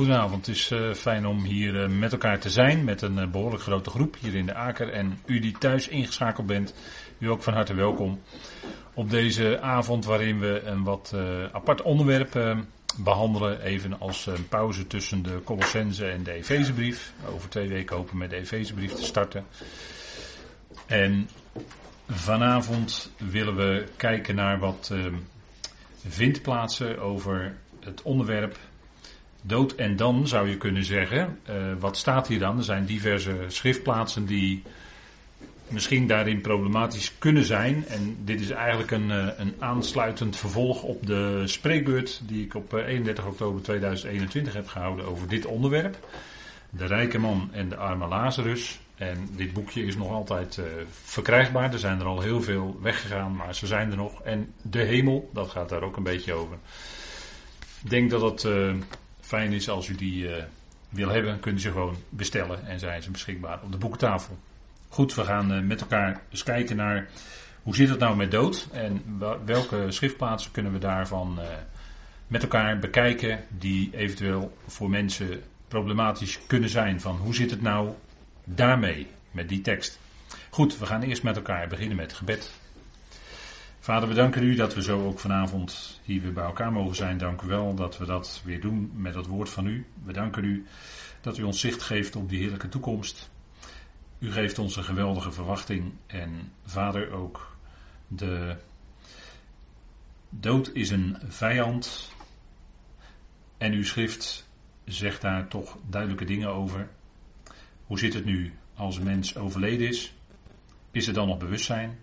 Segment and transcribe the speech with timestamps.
[0.00, 3.26] Goedenavond, het is uh, fijn om hier uh, met elkaar te zijn, met een uh,
[3.26, 4.92] behoorlijk grote groep hier in de Aker.
[4.92, 6.74] En u die thuis ingeschakeld bent,
[7.18, 8.20] u ook van harte welkom
[8.94, 11.14] op deze avond waarin we een wat
[11.52, 12.58] apart onderwerp
[12.96, 13.62] behandelen.
[13.62, 17.12] Even als een pauze tussen de Colossense en de Efezebrief.
[17.34, 19.44] Over twee weken hopen met de Efezebrief te starten.
[20.86, 21.28] En
[22.08, 24.94] vanavond willen we kijken naar wat
[26.06, 28.58] vindplaatsen over het onderwerp
[29.42, 31.38] dood en dan zou je kunnen zeggen.
[31.50, 32.58] Uh, wat staat hier dan?
[32.58, 34.62] Er zijn diverse schriftplaatsen die
[35.68, 37.86] misschien daarin problematisch kunnen zijn.
[37.88, 42.72] En dit is eigenlijk een, uh, een aansluitend vervolg op de spreekbeurt die ik op
[42.72, 45.98] 31 eh, oktober 2021 heb gehouden over dit onderwerp.
[46.70, 48.80] De rijke man en de arme Lazarus.
[48.96, 50.60] En dit boekje is nog altijd
[51.04, 51.72] verkrijgbaar.
[51.72, 54.22] Er zijn er al heel veel weggegaan, maar ze zijn er nog.
[54.22, 56.56] En de hemel, dat gaat daar ook een beetje over.
[57.84, 58.46] Ik denk dat het
[59.30, 60.34] fijn is als u die uh,
[60.88, 64.38] wil hebben, kunt u ze gewoon bestellen en zijn ze beschikbaar op de boekentafel.
[64.88, 67.08] Goed, we gaan uh, met elkaar eens kijken naar
[67.62, 71.44] hoe zit het nou met dood en welke schriftplaatsen kunnen we daarvan uh,
[72.26, 77.90] met elkaar bekijken die eventueel voor mensen problematisch kunnen zijn van hoe zit het nou
[78.44, 79.98] daarmee met die tekst.
[80.50, 82.59] Goed, we gaan eerst met elkaar beginnen met gebed.
[83.82, 87.18] Vader, we danken u dat we zo ook vanavond hier weer bij elkaar mogen zijn.
[87.18, 89.86] Dank u wel dat we dat weer doen met het woord van u.
[90.04, 90.66] We danken u
[91.20, 93.30] dat u ons zicht geeft op die heerlijke toekomst.
[94.18, 95.92] U geeft ons een geweldige verwachting.
[96.06, 97.56] En vader ook
[98.08, 98.56] de
[100.28, 102.12] dood is een vijand.
[103.58, 104.48] En uw schrift
[104.84, 106.88] zegt daar toch duidelijke dingen over.
[107.86, 110.14] Hoe zit het nu als een mens overleden is?
[110.90, 111.98] Is er dan nog bewustzijn?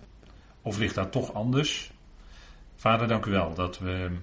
[0.68, 1.92] Of ligt dat toch anders?
[2.76, 4.18] Vader, dank u wel dat we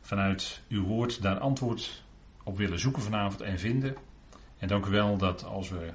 [0.00, 2.02] vanuit uw woord daar antwoord
[2.42, 3.96] op willen zoeken vanavond en vinden.
[4.58, 5.92] En dank u wel dat als we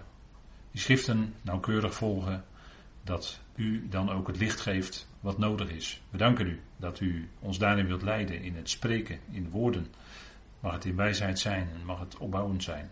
[0.71, 2.45] die schriften nauwkeurig volgen,
[3.03, 6.01] dat u dan ook het licht geeft wat nodig is.
[6.09, 9.87] We danken u dat u ons daarin wilt leiden in het spreken, in woorden.
[10.59, 12.91] Mag het in wijsheid zijn en mag het opbouwend zijn.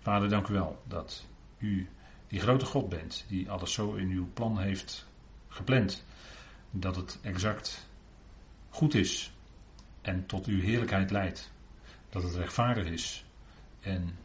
[0.00, 1.26] Vader, dank u wel dat
[1.58, 1.88] u
[2.28, 5.10] die grote God bent, die alles zo in uw plan heeft
[5.52, 6.04] gepland.
[6.70, 7.88] Dat het exact
[8.70, 9.32] goed is
[10.00, 11.52] en tot uw heerlijkheid leidt.
[12.08, 13.24] Dat het rechtvaardig is
[13.80, 14.16] en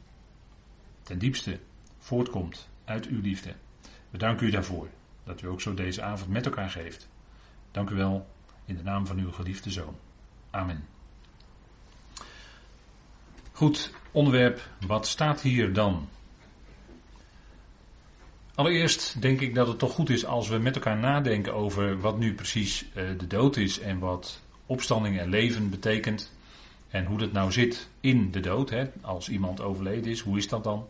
[1.02, 1.60] ten diepste
[1.98, 3.54] voortkomt uit uw liefde.
[4.10, 4.90] We danken u daarvoor
[5.24, 7.10] dat u ook zo deze avond met elkaar geeft.
[7.72, 8.28] Dank u wel
[8.66, 9.96] in de naam van uw geliefde zoon.
[10.50, 10.88] Amen.
[13.52, 16.10] Goed, onderwerp, wat staat hier dan?
[18.58, 22.18] Allereerst denk ik dat het toch goed is als we met elkaar nadenken over wat
[22.18, 26.32] nu precies uh, de dood is en wat opstanding en leven betekent.
[26.90, 28.86] En hoe dat nou zit in de dood, hè?
[29.02, 30.88] als iemand overleden is, hoe is dat dan?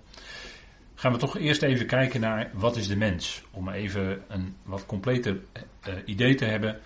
[0.96, 4.86] Gaan we toch eerst even kijken naar wat is de mens, om even een wat
[4.86, 5.40] completer
[5.88, 6.80] uh, idee te hebben.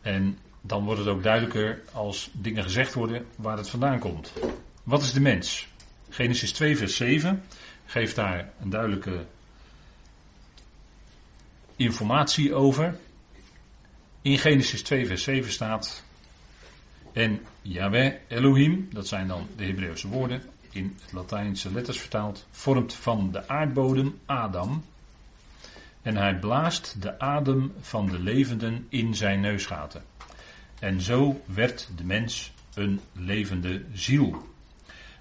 [0.00, 4.32] En dan wordt het ook duidelijker als dingen gezegd worden waar het vandaan komt.
[4.82, 5.68] Wat is de mens?
[6.08, 7.42] Genesis 2 vers 7
[7.86, 9.24] geeft daar een duidelijke
[11.76, 12.98] informatie over.
[14.22, 16.04] In Genesis 2, vers 7 staat.
[17.12, 22.94] En Yahweh Elohim, dat zijn dan de Hebreeuwse woorden, in het Latijnse letters vertaald, vormt
[22.94, 24.84] van de aardbodem Adam.
[26.02, 30.02] En hij blaast de adem van de levenden in zijn neusgaten.
[30.78, 34.48] En zo werd de mens een levende ziel.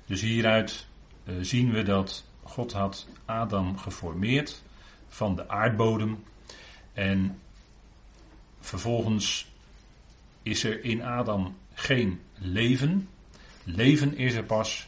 [0.05, 0.85] Dus hieruit
[1.23, 4.61] uh, zien we dat God had Adam geformeerd
[5.07, 6.23] van de aardbodem
[6.93, 7.39] en
[8.59, 9.51] vervolgens
[10.43, 13.09] is er in Adam geen leven.
[13.63, 14.87] Leven is er pas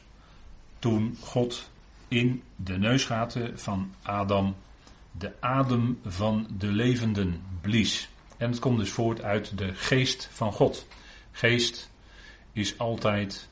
[0.80, 1.69] toen God
[2.08, 4.56] in de neusgaten van Adam
[5.12, 8.09] de adem van de levenden blies.
[8.38, 10.88] En het komt dus voort uit de geest van God.
[11.31, 11.90] Geest
[12.52, 13.50] is altijd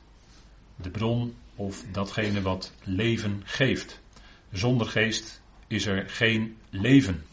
[0.76, 4.00] de bron of datgene wat leven geeft.
[4.52, 7.24] Zonder geest is er geen leven.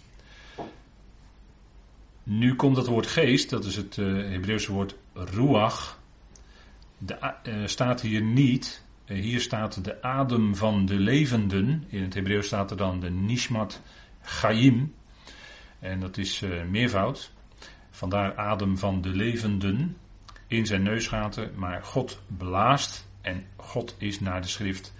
[2.32, 6.00] Nu komt het woord geest, dat is het uh, Hebreeuwse woord ruach.
[6.98, 8.84] De, uh, staat hier niet.
[9.06, 11.84] Uh, hier staat de adem van de levenden.
[11.88, 13.82] In het Hebreeuws staat er dan de nishmat
[14.22, 14.94] chaim.
[15.80, 17.32] En dat is meervoud.
[17.90, 19.98] Vandaar adem van de levenden
[20.48, 21.52] in zijn neusgaten.
[21.56, 23.08] Maar God blaast.
[23.22, 24.94] En God is naar de schrift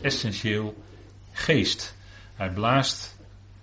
[0.00, 0.82] essentieel
[1.32, 1.96] geest.
[2.34, 3.16] Hij blaast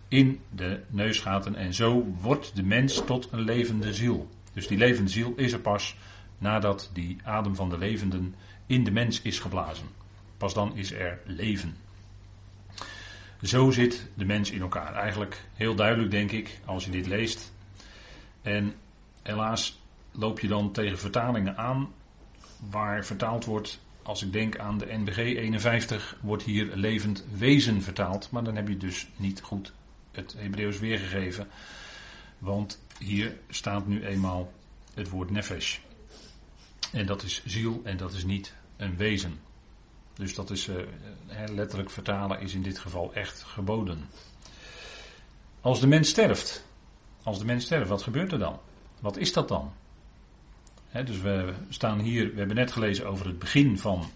[0.09, 4.29] in de neusgaten en zo wordt de mens tot een levende ziel.
[4.53, 5.95] Dus die levende ziel is er pas
[6.37, 8.35] nadat die adem van de levenden
[8.65, 9.87] in de mens is geblazen.
[10.37, 11.75] Pas dan is er leven.
[13.41, 14.93] Zo zit de mens in elkaar.
[14.93, 17.53] Eigenlijk heel duidelijk, denk ik, als je dit leest.
[18.41, 18.73] En
[19.23, 21.89] helaas loop je dan tegen vertalingen aan
[22.69, 23.81] waar vertaald wordt.
[24.03, 28.31] Als ik denk aan de NBG 51, wordt hier levend wezen vertaald.
[28.31, 29.73] Maar dan heb je dus niet goed
[30.11, 31.47] het Hebreeuws weergegeven.
[32.37, 34.53] Want hier staat nu eenmaal
[34.93, 35.77] het woord nefesh.
[36.91, 39.39] En dat is ziel en dat is niet een wezen.
[40.13, 40.75] Dus dat is uh,
[41.51, 44.09] letterlijk vertalen is in dit geval echt geboden.
[45.61, 46.65] Als de mens sterft,
[47.23, 48.59] als de mens sterft, wat gebeurt er dan?
[48.99, 49.73] Wat is dat dan?
[51.05, 54.11] dus we staan hier, we hebben net gelezen over het begin van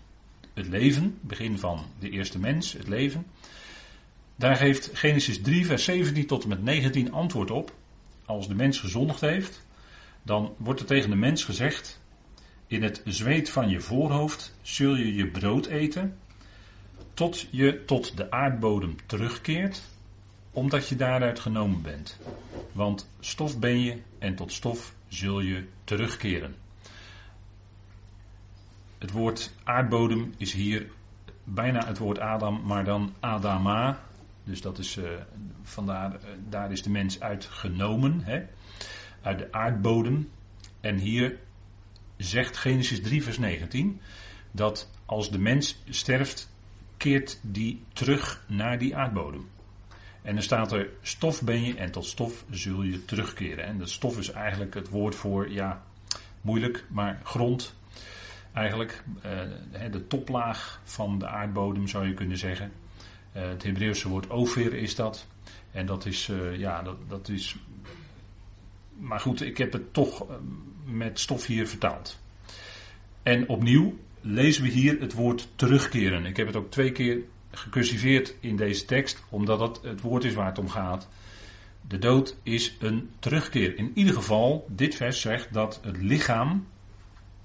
[0.53, 3.25] het leven, begin van de eerste mens, het leven.
[4.35, 7.73] Daar geeft Genesis 3, vers 17 tot en met 19 antwoord op.
[8.25, 9.65] Als de mens gezondigd heeft,
[10.23, 12.01] dan wordt er tegen de mens gezegd:
[12.67, 16.17] In het zweet van je voorhoofd zul je je brood eten,
[17.13, 19.81] tot je tot de aardbodem terugkeert,
[20.51, 22.19] omdat je daaruit genomen bent.
[22.71, 26.55] Want stof ben je en tot stof zul je terugkeren.
[28.97, 30.87] Het woord aardbodem is hier
[31.43, 33.99] bijna het woord Adam, maar dan Adama.
[34.43, 35.09] Dus dat is, uh,
[35.61, 36.19] vandaar, uh,
[36.49, 38.43] daar is de mens uit genomen, hè?
[39.21, 40.29] uit de aardbodem.
[40.79, 41.37] En hier
[42.17, 44.01] zegt Genesis 3, vers 19,
[44.51, 46.51] dat als de mens sterft,
[46.97, 49.49] keert die terug naar die aardbodem.
[50.21, 53.65] En dan staat er, stof ben je en tot stof zul je terugkeren.
[53.65, 55.83] En dat stof is eigenlijk het woord voor, ja,
[56.41, 57.75] moeilijk, maar grond.
[58.53, 62.71] Eigenlijk uh, de toplaag van de aardbodem zou je kunnen zeggen.
[63.35, 65.27] Uh, het Hebreeuwse woord ofir is dat.
[65.71, 67.55] En dat is, uh, ja, dat, dat is.
[68.97, 70.25] Maar goed, ik heb het toch
[70.85, 72.19] met stof hier vertaald.
[73.23, 76.25] En opnieuw lezen we hier het woord terugkeren.
[76.25, 77.19] Ik heb het ook twee keer
[77.51, 81.07] gecursiveerd in deze tekst, omdat dat het woord is waar het om gaat.
[81.87, 83.77] De dood is een terugkeer.
[83.77, 86.67] In ieder geval, dit vers zegt dat het lichaam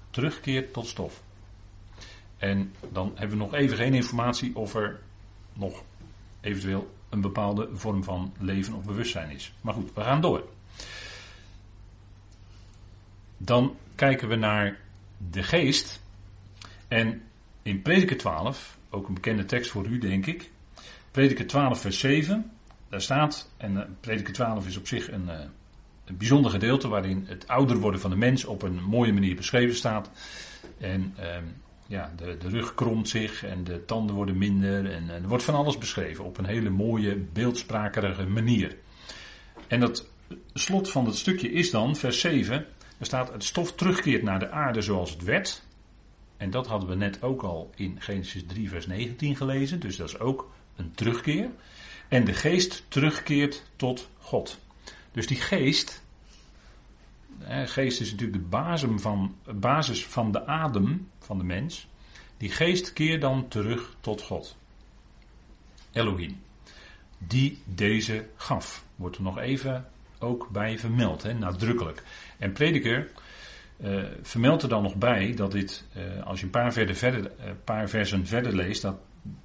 [0.09, 1.23] terugkeert tot stof.
[2.37, 4.99] En dan hebben we nog even geen informatie of er
[5.59, 5.83] nog
[6.41, 9.53] eventueel een bepaalde vorm van leven of bewustzijn is.
[9.61, 10.43] Maar goed, we gaan door.
[13.37, 14.79] Dan kijken we naar
[15.31, 16.01] de geest.
[16.87, 17.21] En
[17.61, 20.51] in Prediker 12, ook een bekende tekst voor u denk ik.
[21.11, 22.51] Prediker 12 vers 7,
[22.89, 25.39] daar staat, en uh, Prediker 12 is op zich een, uh,
[26.05, 29.75] een bijzonder gedeelte waarin het ouder worden van de mens op een mooie manier beschreven
[29.75, 30.09] staat.
[30.77, 31.25] En uh,
[31.89, 35.43] ja, de, de rug kromt zich en de tanden worden minder en, en er wordt
[35.43, 38.77] van alles beschreven op een hele mooie beeldsprakerige manier.
[39.67, 40.07] En dat
[40.53, 42.65] slot van het stukje is dan, vers 7,
[42.97, 45.63] er staat het stof terugkeert naar de aarde zoals het werd.
[46.37, 49.79] En dat hadden we net ook al in Genesis 3, vers 19 gelezen.
[49.79, 51.49] Dus dat is ook een terugkeer.
[52.07, 54.59] En de geest terugkeert tot God.
[55.11, 56.03] Dus die geest.
[57.47, 61.87] Geest is natuurlijk de basis van, basis van de adem van de mens.
[62.37, 64.57] Die geest keert dan terug tot God.
[65.91, 66.41] Elohim.
[67.17, 68.85] Die deze gaf.
[68.95, 69.85] Wordt er nog even
[70.19, 72.03] ook bij vermeld, hè, nadrukkelijk.
[72.37, 73.09] En prediker
[73.77, 77.31] uh, vermeldt er dan nog bij dat dit, uh, als je een paar, verder, verder,
[77.39, 78.97] uh, paar versen verder leest, dat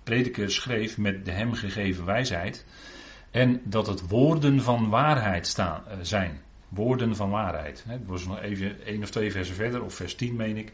[0.02, 2.66] prediker schreef met de hem gegeven wijsheid.
[3.30, 6.40] En dat het woorden van waarheid staan, zijn.
[6.74, 7.84] Woorden van waarheid.
[7.88, 10.72] Het was nog even één of twee versen verder, of vers 10 meen ik.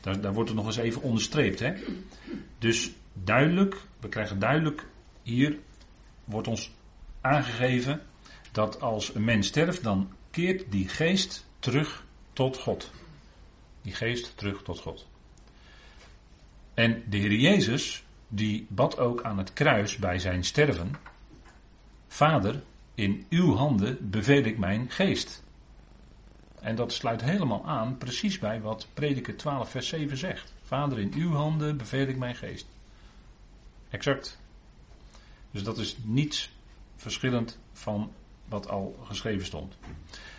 [0.00, 1.58] Daar, daar wordt het nog eens even onderstreept.
[1.58, 1.72] Hè?
[2.58, 4.86] Dus duidelijk, we krijgen duidelijk
[5.22, 5.58] hier,
[6.24, 6.72] wordt ons
[7.20, 8.02] aangegeven
[8.52, 12.90] dat als een mens sterft, dan keert die geest terug tot God.
[13.82, 15.08] Die geest terug tot God.
[16.74, 20.94] En de Heer Jezus, die bad ook aan het kruis bij zijn sterven:
[22.08, 22.62] Vader,
[23.00, 25.42] in uw handen beveel ik mijn geest.
[26.60, 30.54] En dat sluit helemaal aan precies bij wat Prediker 12, vers 7 zegt.
[30.62, 32.66] Vader, in uw handen beveel ik mijn geest.
[33.90, 34.38] Exact.
[35.50, 36.50] Dus dat is niets
[36.96, 38.12] verschillend van
[38.48, 39.76] wat al geschreven stond.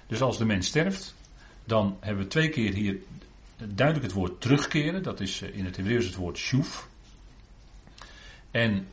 [0.07, 1.15] Dus als de mens sterft,
[1.63, 2.97] dan hebben we twee keer hier
[3.57, 5.03] duidelijk het woord terugkeren.
[5.03, 6.87] Dat is eh, in het Hebreeuws het woord shuf.
[8.51, 8.87] En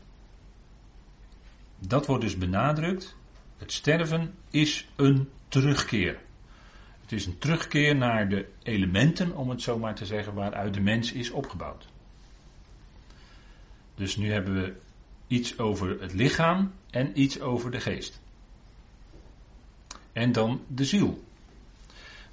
[1.79, 3.17] dat wordt dus benadrukt.
[3.59, 6.19] Het sterven is een terugkeer.
[7.00, 10.81] Het is een terugkeer naar de elementen, om het zo maar te zeggen, waaruit de
[10.81, 11.88] mens is opgebouwd.
[13.95, 14.75] Dus nu hebben we
[15.27, 18.21] iets over het lichaam en iets over de geest.
[20.12, 21.25] En dan de ziel.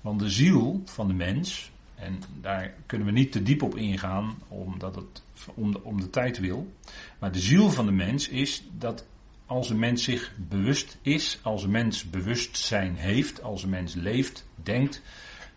[0.02, 4.38] Want de ziel van de mens, En daar kunnen we niet te diep op ingaan,
[4.48, 6.74] omdat het om de, om de tijd wil.
[7.20, 9.06] Maar de ziel van de mens is dat
[9.46, 14.48] als een mens zich bewust is, als een mens bewustzijn heeft, als een mens leeft,
[14.56, 15.02] denkt,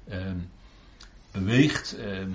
[0.08, 0.16] uh,
[1.30, 2.26] beweegt, uh,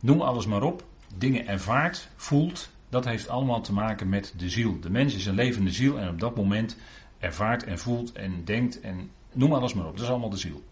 [0.00, 0.84] noem alles maar op,
[1.16, 4.80] dingen ervaart, voelt, dat heeft allemaal te maken met de ziel.
[4.80, 6.76] De mens is een levende ziel en op dat moment
[7.18, 9.92] ervaart en voelt en denkt en noem alles maar op.
[9.92, 10.62] Dat is allemaal de ziel.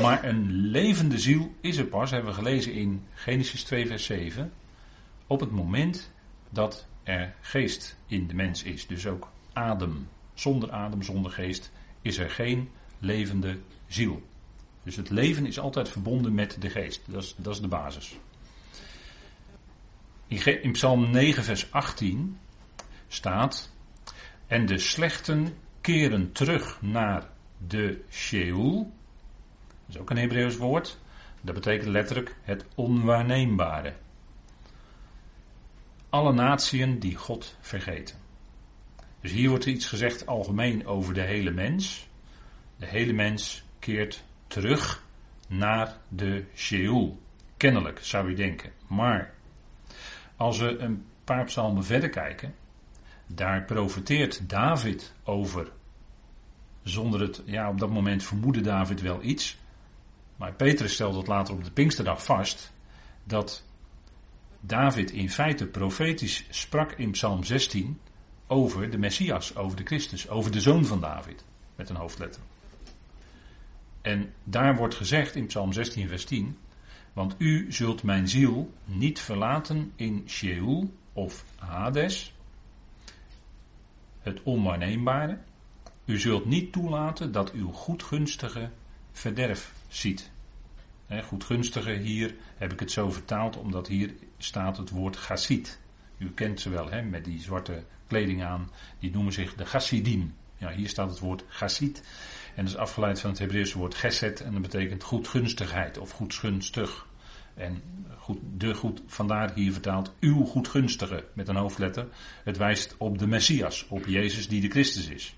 [0.00, 4.52] Maar een levende ziel is er pas, hebben we gelezen in Genesis 2, vers 7,
[5.30, 6.12] op het moment
[6.48, 8.86] dat er geest in de mens is.
[8.86, 10.08] Dus ook adem.
[10.34, 11.72] Zonder adem, zonder geest
[12.02, 14.22] is er geen levende ziel.
[14.82, 17.02] Dus het leven is altijd verbonden met de geest.
[17.06, 18.18] Dat is, dat is de basis.
[20.26, 22.38] In, Psalm 9, vers 18
[23.08, 23.70] staat:
[24.46, 27.28] En de slechten keren terug naar
[27.66, 28.92] de Sheol.
[29.86, 30.98] Dat is ook een Hebreeuws woord.
[31.40, 33.94] Dat betekent letterlijk het onwaarneembare.
[36.10, 38.16] Alle natieën die God vergeten.
[39.20, 42.08] Dus hier wordt iets gezegd algemeen over de hele mens.
[42.76, 45.04] De hele mens keert terug
[45.48, 47.20] naar de Sheol.
[47.56, 48.72] Kennelijk, zou je denken.
[48.86, 49.34] Maar
[50.36, 52.54] als we een paar psalmen verder kijken,
[53.26, 55.72] daar profeteert David over.
[56.82, 59.58] Zonder het, ja, op dat moment vermoedde David wel iets.
[60.36, 62.72] Maar Petrus stelt dat later op de Pinksterdag vast.
[63.24, 63.68] Dat
[64.60, 68.00] David in feite profetisch sprak in Psalm 16
[68.46, 71.44] over de Messias, over de Christus, over de zoon van David.
[71.76, 72.42] Met een hoofdletter.
[74.00, 76.56] En daar wordt gezegd in Psalm 16, vers 10.
[77.12, 82.34] Want u zult mijn ziel niet verlaten in Sheol of Hades,
[84.20, 85.38] het onwaarneembare.
[86.04, 88.70] U zult niet toelaten dat uw goedgunstige
[89.12, 90.30] verderf ziet.
[91.24, 95.80] goedgunstige, hier heb ik het zo vertaald, omdat hier staat het woord Gassit.
[96.18, 98.70] U kent ze wel, hè, met die zwarte kleding aan.
[98.98, 100.34] Die noemen zich de Gassidim.
[100.56, 102.02] Ja, hier staat het woord Gassit.
[102.54, 104.40] En dat is afgeleid van het Hebreeuwse woord geset.
[104.40, 107.06] En dat betekent goedgunstigheid of goedgunstig.
[107.54, 107.82] En
[108.18, 112.08] goed, de goed, vandaar hier vertaald uw goedgunstige met een hoofdletter.
[112.44, 115.36] Het wijst op de Messias, op Jezus die de Christus is.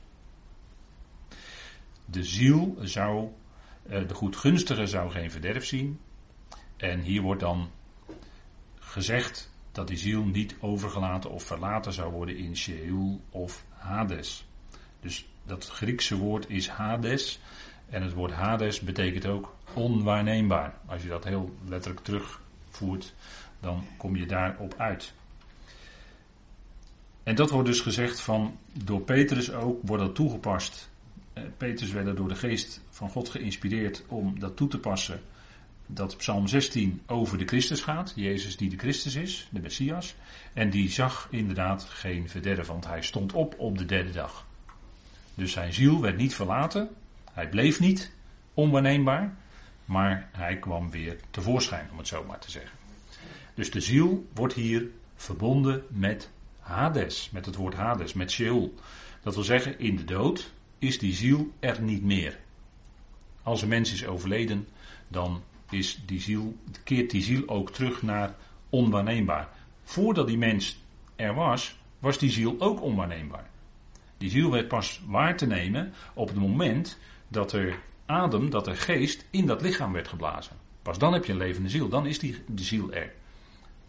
[2.04, 3.28] De ziel zou,
[3.82, 6.00] eh, de goedgunstige zou geen verderf zien.
[6.76, 7.70] En hier wordt dan
[8.92, 14.46] gezegd dat die ziel niet overgelaten of verlaten zou worden in Sheol of Hades.
[15.00, 17.40] Dus dat Griekse woord is Hades.
[17.88, 20.74] En het woord Hades betekent ook onwaarneembaar.
[20.86, 23.14] Als je dat heel letterlijk terugvoert,
[23.60, 25.12] dan kom je daarop uit.
[27.22, 30.90] En dat wordt dus gezegd van, door Petrus ook, wordt dat toegepast.
[31.32, 35.20] Eh, Petrus werd door de geest van God geïnspireerd om dat toe te passen.
[35.94, 38.12] Dat Psalm 16 over de Christus gaat.
[38.16, 40.14] Jezus die de Christus is, de Messias.
[40.52, 44.46] En die zag inderdaad geen verderf, want hij stond op op de derde dag.
[45.34, 46.90] Dus zijn ziel werd niet verlaten.
[47.32, 48.12] Hij bleef niet
[48.54, 49.34] onwaarneembaar.
[49.84, 52.78] Maar hij kwam weer tevoorschijn, om het zo maar te zeggen.
[53.54, 58.74] Dus de ziel wordt hier verbonden met Hades, met het woord Hades, met Sheol.
[59.22, 62.38] Dat wil zeggen, in de dood is die ziel er niet meer.
[63.42, 64.68] Als een mens is overleden,
[65.08, 68.34] dan is die ziel, keert die ziel ook terug naar
[68.70, 69.48] onwaarneembaar.
[69.82, 70.82] Voordat die mens
[71.16, 73.50] er was, was die ziel ook onwaarneembaar.
[74.18, 76.98] Die ziel werd pas waar te nemen op het moment
[77.28, 80.56] dat er adem, dat er geest in dat lichaam werd geblazen.
[80.82, 83.12] Pas dan heb je een levende ziel, dan is die de ziel er.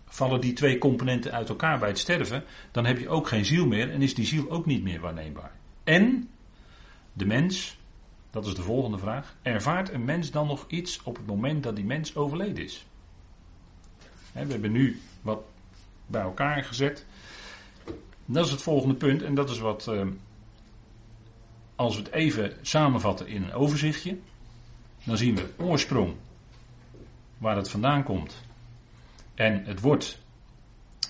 [0.05, 3.67] Vallen die twee componenten uit elkaar bij het sterven, dan heb je ook geen ziel
[3.67, 5.51] meer en is die ziel ook niet meer waarneembaar.
[5.83, 6.29] En
[7.13, 7.77] de mens,
[8.33, 11.75] dat is de volgende vraag, ervaart een mens dan nog iets op het moment dat
[11.75, 12.85] die mens overleden is?
[14.31, 15.43] We hebben nu wat
[16.05, 17.05] bij elkaar gezet.
[18.25, 20.11] Dat is het volgende punt en dat is wat, ehm,
[21.75, 24.17] als we het even samenvatten in een overzichtje,
[25.03, 26.15] dan zien we oorsprong,
[27.37, 28.41] waar het vandaan komt,
[29.33, 30.19] en het wordt,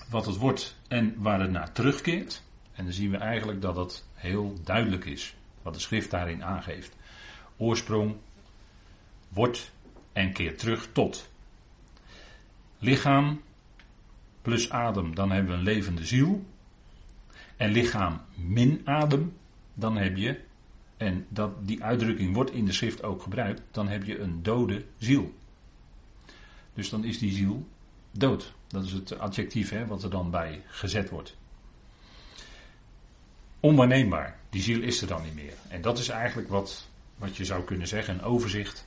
[0.08, 2.42] wat het wordt en waar het naar terugkeert.
[2.72, 6.96] En dan zien we eigenlijk dat het heel duidelijk is, wat de schrift daarin aangeeft.
[7.56, 8.16] Oorsprong,
[9.28, 9.72] wordt
[10.12, 11.30] en keert terug tot.
[12.78, 13.40] Lichaam
[14.42, 16.44] plus adem, dan hebben we een levende ziel
[17.56, 19.36] en lichaam min adem,
[19.74, 20.40] dan heb je,
[20.96, 24.84] en dat, die uitdrukking wordt in de schrift ook gebruikt, dan heb je een dode
[24.98, 25.34] ziel.
[26.74, 27.66] Dus dan is die ziel
[28.10, 28.52] dood.
[28.66, 31.36] Dat is het adjectief hè, wat er dan bij gezet wordt.
[33.60, 34.38] Onwaarneembaar.
[34.50, 35.54] Die ziel is er dan niet meer.
[35.68, 38.86] En dat is eigenlijk wat wat je zou kunnen zeggen, een overzicht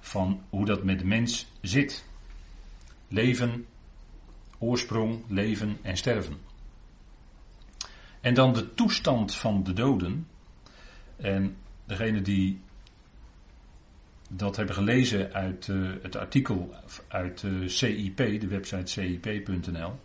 [0.00, 2.04] van hoe dat met de mens zit.
[3.08, 3.66] Leven,
[4.58, 6.36] oorsprong, leven en sterven.
[8.20, 10.26] En dan de toestand van de doden.
[11.16, 12.60] En degene die
[14.30, 16.74] dat hebben gelezen uit uh, het artikel
[17.08, 20.00] uit uh, CIP, de website cip.nl,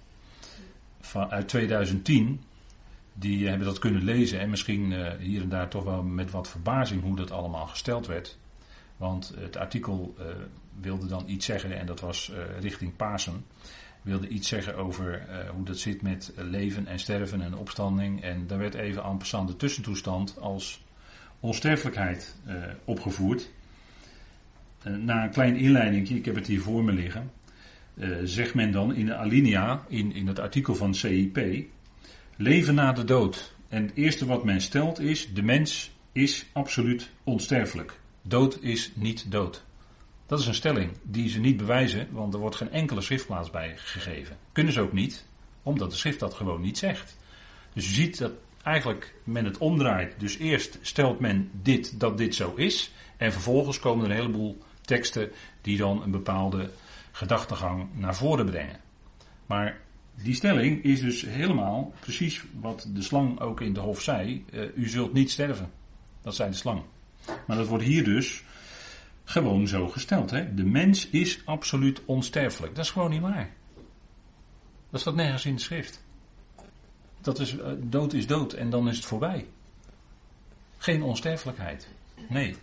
[1.29, 2.41] uit 2010,
[3.19, 6.49] die hebben dat kunnen lezen en misschien uh, hier en daar toch wel met wat
[6.49, 8.37] verbazing hoe dat allemaal gesteld werd.
[8.97, 10.15] Want het artikel
[10.81, 13.45] wilde dan iets zeggen, en dat was richting Pasen,
[14.01, 18.21] wilde iets zeggen over hoe dat zit met leven en sterven en opstanding.
[18.21, 20.83] En daar werd even aan de tussentoestand als
[21.39, 22.35] onsterfelijkheid
[22.85, 23.49] opgevoerd.
[24.83, 27.31] Eh, na een klein inleiding, ik heb het hier voor me liggen,
[28.23, 31.67] zegt men dan in de alinea, in, in het artikel van CIP,
[32.41, 33.55] leven na de dood.
[33.67, 37.99] En het eerste wat men stelt is, de mens is absoluut onsterfelijk.
[38.21, 39.63] Dood is niet dood.
[40.25, 43.73] Dat is een stelling die ze niet bewijzen, want er wordt geen enkele schriftplaats bij
[43.77, 44.37] gegeven.
[44.51, 45.25] Kunnen ze ook niet,
[45.63, 47.17] omdat de schrift dat gewoon niet zegt.
[47.73, 48.31] Dus je ziet dat
[48.63, 50.19] eigenlijk men het omdraait.
[50.19, 52.91] Dus eerst stelt men dit, dat dit zo is.
[53.17, 55.31] En vervolgens komen er een heleboel teksten
[55.61, 56.69] die dan een bepaalde
[57.11, 58.79] gedachtegang naar voren brengen.
[59.45, 59.79] Maar
[60.23, 64.45] die stelling is dus helemaal precies wat de slang ook in de hof zei.
[64.51, 65.71] Uh, u zult niet sterven.
[66.21, 66.81] Dat zei de slang.
[67.47, 68.43] Maar dat wordt hier dus
[69.23, 70.29] gewoon zo gesteld.
[70.29, 70.53] Hè?
[70.53, 72.75] De mens is absoluut onsterfelijk.
[72.75, 73.49] Dat is gewoon niet waar.
[74.89, 76.03] Dat staat nergens in de schrift.
[77.21, 79.45] Dat is, uh, dood is dood en dan is het voorbij.
[80.77, 81.87] Geen onsterfelijkheid.
[82.29, 82.55] Nee.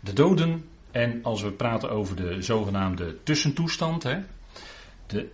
[0.00, 4.20] De doden, en als we praten over de zogenaamde tussentoestand, hè,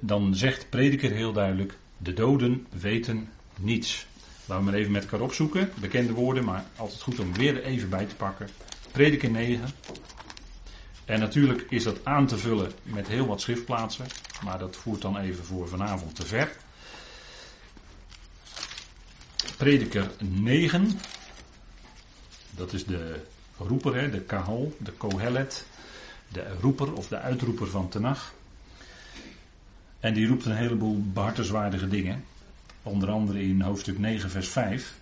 [0.01, 4.07] dan zegt prediker heel duidelijk: de doden weten niets.
[4.45, 5.71] Laten we maar even met elkaar opzoeken.
[5.81, 8.49] Bekende woorden, maar altijd goed om weer even bij te pakken.
[8.93, 9.69] Prediker 9.
[11.05, 14.07] En natuurlijk is dat aan te vullen met heel wat schriftplaatsen,
[14.45, 16.53] maar dat voert dan even voor vanavond te ver.
[19.57, 21.01] Prediker 9.
[22.51, 23.21] Dat is de
[23.59, 25.65] roeper, hè, de kahal, de kohelet,
[26.29, 28.33] de roeper of de uitroeper van Tenach.
[30.01, 32.25] En die roept een heleboel behartenswaardige dingen.
[32.83, 34.99] Onder andere in hoofdstuk 9, vers 5.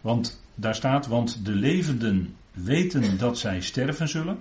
[0.00, 4.38] Want daar staat, want de levenden weten dat zij sterven zullen.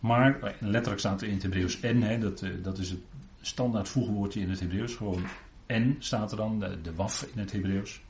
[0.00, 3.00] Maar, letterlijk staat er in het Hebreeuws en, hè, dat, eh, dat is het
[3.40, 4.94] standaard voegwoordje in het Hebreeuws.
[4.94, 5.22] Gewoon
[5.66, 8.00] en staat er dan, de, de waf in het Hebreeuws.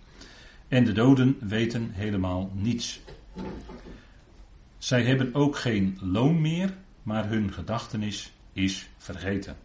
[0.69, 3.01] En de doden weten helemaal niets.
[4.79, 9.57] Zij hebben ook geen loon meer, maar hun gedachtenis is vergeten.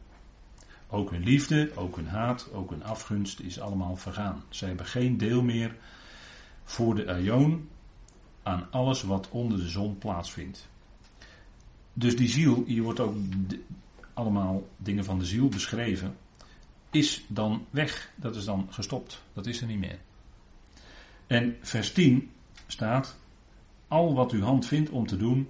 [0.88, 4.43] Ook hun liefde, ook hun haat, ook hun afgunst is allemaal vergaan.
[4.49, 5.75] Zij hebben geen deel meer
[6.63, 7.69] voor de aion
[8.43, 10.69] aan alles wat onder de zon plaatsvindt.
[11.93, 13.15] Dus die ziel, hier wordt ook
[14.13, 16.17] allemaal dingen van de ziel beschreven,
[16.91, 18.12] is dan weg.
[18.15, 19.23] Dat is dan gestopt.
[19.34, 19.99] Dat is er niet meer.
[21.27, 22.32] En vers 10
[22.67, 23.17] staat:
[23.88, 25.49] Al wat uw hand vindt om te doen,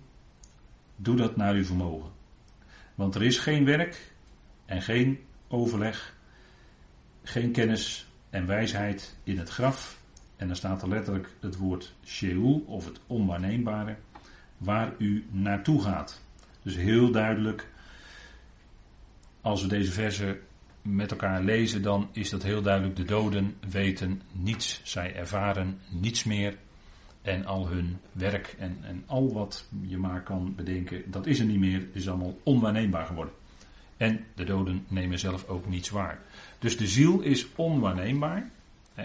[0.95, 2.11] doe dat naar uw vermogen.
[2.95, 4.11] Want er is geen werk
[4.65, 6.15] en geen overleg,
[7.23, 10.01] geen kennis en wijsheid in het graf.
[10.35, 13.95] En dan staat er letterlijk het woord Sheol of het onwaarneembare,
[14.57, 16.21] waar u naartoe gaat.
[16.61, 17.67] Dus heel duidelijk,
[19.41, 20.39] als we deze verse
[20.81, 24.81] met elkaar lezen, dan is dat heel duidelijk: de doden weten niets.
[24.83, 26.57] Zij ervaren niets meer.
[27.23, 31.45] En al hun werk en, en al wat je maar kan bedenken, dat is er
[31.45, 33.33] niet meer, is allemaal onwaarneembaar geworden.
[33.97, 36.19] En de doden nemen zelf ook niets waar.
[36.59, 38.49] Dus de ziel is onwaarneembaar.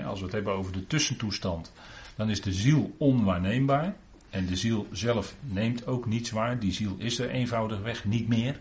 [0.05, 1.73] Als we het hebben over de tussentoestand,
[2.17, 3.95] dan is de ziel onwaarneembaar.
[4.31, 6.59] En de ziel zelf neemt ook niets waar.
[6.59, 8.59] Die ziel is er eenvoudigweg niet meer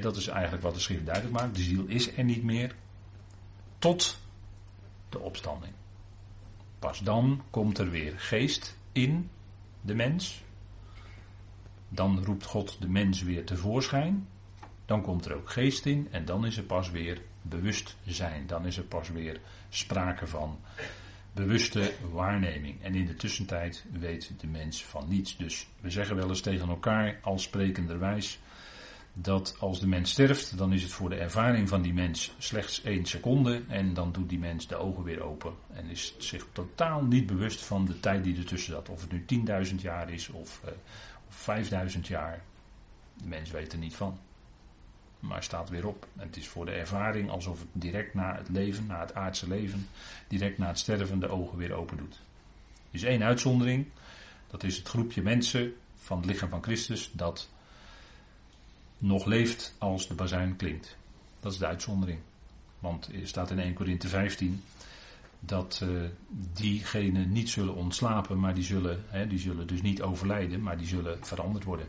[0.00, 1.56] dat is eigenlijk wat de schrift duidelijk maakt.
[1.56, 2.74] De ziel is er niet meer
[3.78, 4.18] tot
[5.08, 5.72] de opstanding.
[6.78, 9.30] Pas dan komt er weer geest in
[9.80, 10.42] de mens.
[11.88, 14.28] Dan roept God de mens weer tevoorschijn.
[14.86, 18.46] Dan komt er ook geest in en dan is er pas weer bewustzijn.
[18.46, 20.58] Dan is er pas weer sprake van
[21.32, 22.82] bewuste waarneming.
[22.82, 25.36] En in de tussentijd weet de mens van niets.
[25.36, 28.38] Dus we zeggen wel eens tegen elkaar als sprekenderwijs
[29.20, 32.82] dat als de mens sterft, dan is het voor de ervaring van die mens slechts
[32.82, 37.02] één seconde en dan doet die mens de ogen weer open en is zich totaal
[37.02, 38.88] niet bewust van de tijd die ertussen zat.
[38.88, 40.70] Of het nu 10.000 jaar is of, uh,
[41.28, 41.48] of
[41.94, 42.42] 5.000 jaar,
[43.14, 44.18] de mens weet er niet van.
[45.20, 46.06] Maar staat weer op.
[46.16, 49.48] En het is voor de ervaring alsof het direct na het leven, na het aardse
[49.48, 49.88] leven,
[50.28, 52.20] direct na het sterven de ogen weer open doet.
[52.90, 53.86] is één uitzondering.
[54.46, 57.48] Dat is het groepje mensen van het lichaam van Christus dat
[58.98, 60.96] nog leeft als de bazuin klinkt.
[61.40, 62.18] Dat is de uitzondering.
[62.78, 64.62] Want er staat in 1 Korinthe 15
[65.40, 66.04] dat uh,
[66.52, 70.86] diegenen niet zullen ontslapen, maar die zullen, hè, die zullen dus niet overlijden, maar die
[70.86, 71.86] zullen veranderd worden.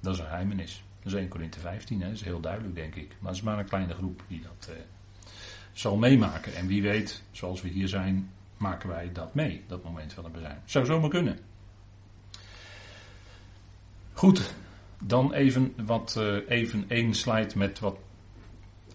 [0.00, 0.82] Dat is een geheimenis.
[1.02, 3.08] Dat is 1 Korinthe 15, hè, dat is heel duidelijk denk ik.
[3.18, 4.76] Maar het is maar een kleine groep die dat uh,
[5.72, 6.54] zal meemaken.
[6.54, 10.32] En wie weet, zoals we hier zijn, maken wij dat mee, dat moment van het
[10.32, 10.62] bezuin.
[10.64, 11.38] Zou zomaar kunnen.
[14.12, 14.54] Goed,
[15.02, 17.96] dan even, wat, uh, even één slide met wat,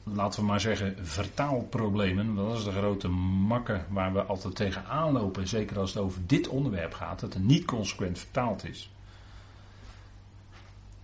[0.04, 2.36] laten we maar zeggen, vertaalproblemen.
[2.36, 5.48] Dat is de grote makke waar we altijd tegenaan lopen.
[5.48, 8.92] Zeker als het over dit onderwerp gaat, dat het niet consequent vertaald is.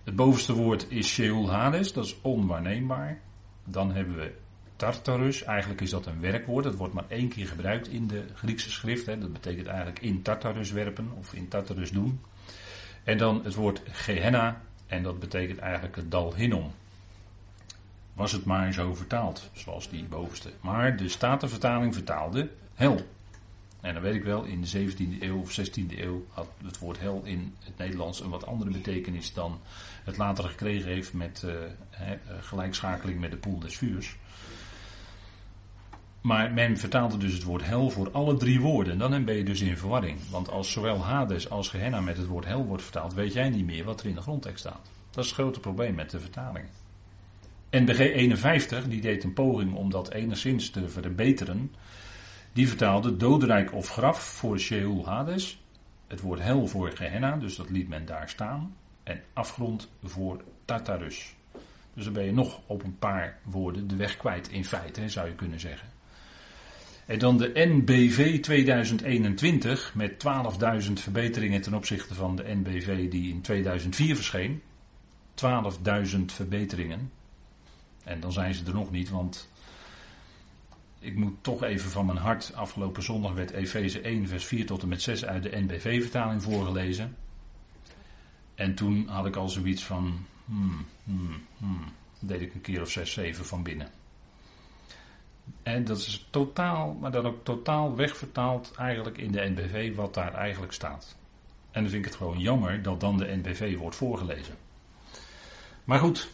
[0.04, 3.20] Het bovenste woord is Sheol Hades, dat is onwaarneembaar.
[3.64, 4.32] Dan hebben we
[4.76, 8.70] Tartarus, eigenlijk is dat een werkwoord, dat wordt maar één keer gebruikt in de Griekse
[8.70, 9.06] schrift.
[9.06, 12.20] Dat betekent eigenlijk in Tartarus werpen of in Tartarus doen.
[13.04, 14.60] En dan het woord Gehenna,
[14.90, 16.72] en dat betekent eigenlijk het dal Hinnom.
[18.12, 20.52] Was het maar zo vertaald, zoals die bovenste.
[20.60, 23.00] Maar de Statenvertaling vertaalde hel.
[23.80, 26.98] En dan weet ik wel, in de 17e eeuw of 16e eeuw had het woord
[26.98, 29.60] hel in het Nederlands een wat andere betekenis dan
[30.04, 31.52] het later gekregen heeft met uh,
[32.40, 34.16] gelijkschakeling met de poel des vuurs.
[36.20, 38.98] Maar men vertaalde dus het woord hel voor alle drie woorden.
[38.98, 40.18] Dan ben je dus in verwarring.
[40.30, 43.66] Want als zowel Hades als Gehenna met het woord hel wordt vertaald, weet jij niet
[43.66, 44.90] meer wat er in de grondtekst staat.
[45.10, 46.64] Dat is het grote probleem met de vertaling.
[47.70, 51.74] NBG 51, die deed een poging om dat enigszins te verbeteren.
[52.52, 55.62] Die vertaalde dodenrijk of graf voor Sheol Hades.
[56.06, 58.76] Het woord hel voor Gehenna, dus dat liet men daar staan.
[59.02, 61.34] En afgrond voor Tartarus.
[61.94, 65.28] Dus dan ben je nog op een paar woorden de weg kwijt in feite, zou
[65.28, 65.88] je kunnen zeggen.
[67.10, 70.12] En dan de NBV 2021 met
[70.86, 74.62] 12.000 verbeteringen ten opzichte van de NBV die in 2004 verscheen.
[75.34, 77.12] 12.000 verbeteringen.
[78.04, 79.48] En dan zijn ze er nog niet, want
[80.98, 82.52] ik moet toch even van mijn hart.
[82.54, 87.16] Afgelopen zondag werd Efeze 1, vers 4 tot en met 6 uit de NBV-vertaling voorgelezen.
[88.54, 90.26] En toen had ik al zoiets van.
[90.44, 91.84] Hmm, hmm, hmm,
[92.20, 93.99] deed ik een keer of 6, 7 van binnen.
[95.62, 100.34] En dat is totaal, maar dan ook totaal wegvertaald eigenlijk in de NBV wat daar
[100.34, 101.16] eigenlijk staat.
[101.70, 104.54] En dan vind ik het gewoon jammer dat dan de NBV wordt voorgelezen.
[105.84, 106.30] Maar goed,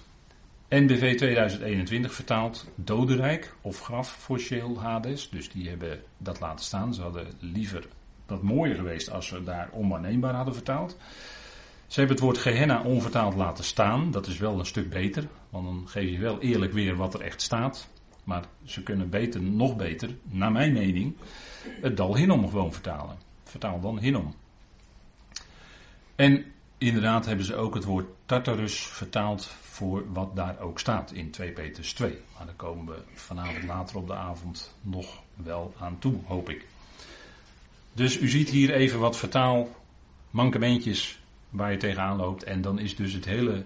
[0.69, 5.29] NBV 2021 vertaalt dodenrijk of graf voor Sheol Hades.
[5.31, 6.95] Dus die hebben dat laten staan.
[6.95, 7.87] Ze hadden liever
[8.27, 10.97] wat mooier geweest als ze daar onwaarneembaar hadden vertaald.
[11.87, 14.11] Ze hebben het woord Gehenna onvertaald laten staan.
[14.11, 15.29] Dat is wel een stuk beter.
[15.51, 17.89] Want dan geef je wel eerlijk weer wat er echt staat.
[18.27, 21.17] Maar ze kunnen beter, nog beter, naar mijn mening,
[21.81, 23.17] het dal Hinnom gewoon vertalen.
[23.45, 24.35] Vertaal dan Hinnom.
[26.15, 26.45] En
[26.79, 31.53] inderdaad hebben ze ook het woord Tartarus vertaald voor wat daar ook staat in 2
[31.53, 32.19] Petrus 2.
[32.37, 36.67] Maar daar komen we vanavond later op de avond nog wel aan toe, hoop ik.
[37.93, 42.43] Dus u ziet hier even wat vertaalmankementjes waar je tegenaan loopt.
[42.43, 43.65] En dan is dus het hele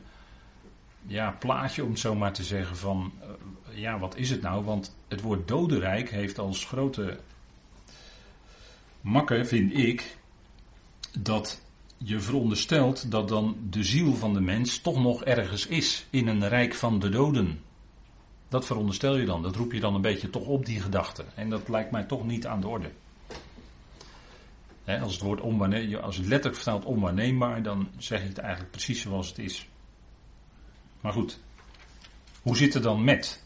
[1.06, 4.64] ja, plaatje, om zo maar te zeggen, van uh, ja, wat is het nou?
[4.64, 7.18] Want het woord dodenrijk heeft als grote
[9.00, 10.16] makker, vind ik,
[11.18, 11.62] dat
[11.96, 16.48] je veronderstelt dat dan de ziel van de mens toch nog ergens is in een
[16.48, 17.60] rijk van de doden.
[18.48, 21.24] Dat veronderstel je dan, dat roep je dan een beetje toch op die gedachte.
[21.34, 22.90] En dat lijkt mij toch niet aan de orde.
[24.84, 29.00] als het woord onwaarneembaar, als het letterlijk vertaalt onwaarneembaar, dan zeg je het eigenlijk precies
[29.00, 29.69] zoals het is.
[31.00, 31.40] Maar goed,
[32.42, 33.44] hoe zit het dan met?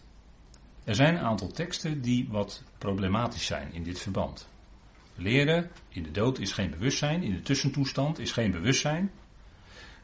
[0.85, 4.49] Er zijn een aantal teksten die wat problematisch zijn in dit verband.
[5.15, 9.11] Leren, in de dood is geen bewustzijn, in de tussentoestand is geen bewustzijn.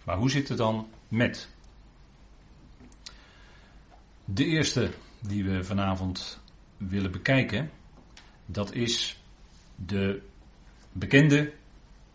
[0.04, 1.48] Maar hoe zit het dan met?
[4.24, 6.40] De eerste die we vanavond
[6.76, 7.70] willen bekijken,
[8.46, 9.22] dat is
[9.74, 10.22] de
[10.92, 11.52] bekende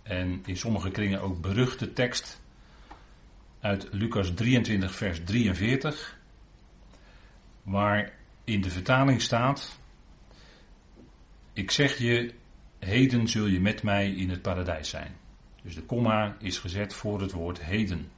[0.04, 2.42] en in sommige kringen ook beruchte tekst
[3.66, 6.20] uit Lucas 23, vers 43,
[7.64, 9.80] waar in de vertaling staat:
[11.54, 12.34] Ik zeg je,
[12.80, 15.16] heden zul je met mij in het paradijs zijn.
[15.64, 18.12] Dus de komma is gezet voor het woord heden.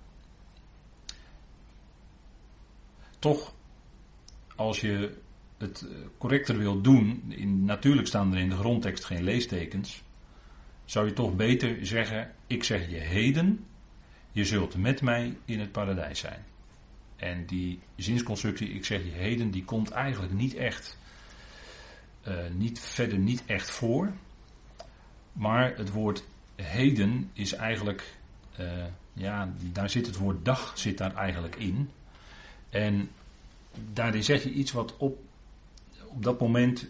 [3.20, 3.54] Toch,
[4.56, 5.18] als je
[5.58, 10.04] het correcter wilt doen, in, natuurlijk staan er in de grondtekst geen leestekens,
[10.86, 13.66] zou je toch beter zeggen: Ik zeg je heden,
[14.38, 16.46] je zult met mij in het paradijs zijn.
[17.16, 20.98] En die zinsconstructie, ik zeg je heden, die komt eigenlijk niet echt,
[22.28, 24.14] uh, niet, verder niet echt voor.
[25.34, 26.24] Maar het woord
[26.56, 28.16] heden is eigenlijk,
[28.60, 31.90] uh, ja, daar zit het woord dag zit daar eigenlijk in.
[32.70, 33.10] En
[33.94, 35.20] daarin zeg je iets wat op,
[36.08, 36.88] op dat moment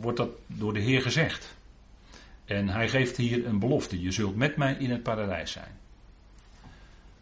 [0.00, 1.56] wordt dat door de Heer gezegd.
[2.44, 4.00] En hij geeft hier een belofte.
[4.00, 5.79] Je zult met mij in het paradijs zijn.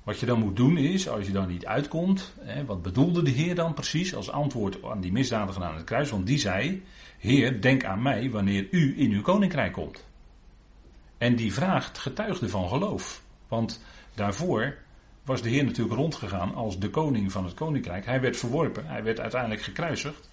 [0.09, 3.31] Wat je dan moet doen is, als je dan niet uitkomt, hè, wat bedoelde de
[3.31, 6.11] Heer dan precies als antwoord aan die misdadiger aan het kruis?
[6.11, 6.83] Want die zei,
[7.19, 10.07] Heer, denk aan mij wanneer u in uw koninkrijk komt.
[11.19, 13.23] En die vraagt getuigde van geloof.
[13.49, 14.77] Want daarvoor
[15.25, 18.05] was de Heer natuurlijk rondgegaan als de koning van het koninkrijk.
[18.05, 20.29] Hij werd verworpen, hij werd uiteindelijk gekruisigd.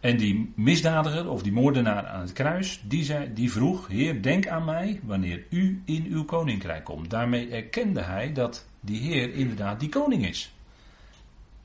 [0.00, 4.48] En die misdadiger of die moordenaar aan het kruis, die, zei, die vroeg: Heer, denk
[4.48, 7.10] aan mij wanneer u in uw koninkrijk komt.
[7.10, 10.54] Daarmee erkende hij dat die Heer inderdaad die koning is.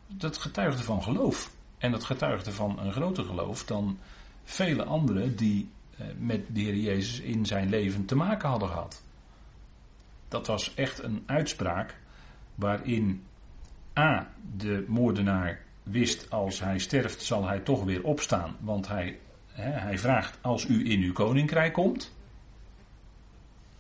[0.07, 1.51] Dat getuigde van geloof.
[1.77, 3.97] En dat getuigde van een groter geloof dan
[4.43, 9.03] vele anderen die eh, met de Heer Jezus in zijn leven te maken hadden gehad.
[10.27, 11.97] Dat was echt een uitspraak
[12.55, 13.23] waarin
[13.99, 14.27] A.
[14.55, 18.55] de moordenaar wist als hij sterft zal hij toch weer opstaan.
[18.59, 19.19] Want hij,
[19.51, 22.13] hè, hij vraagt als u in uw koninkrijk komt.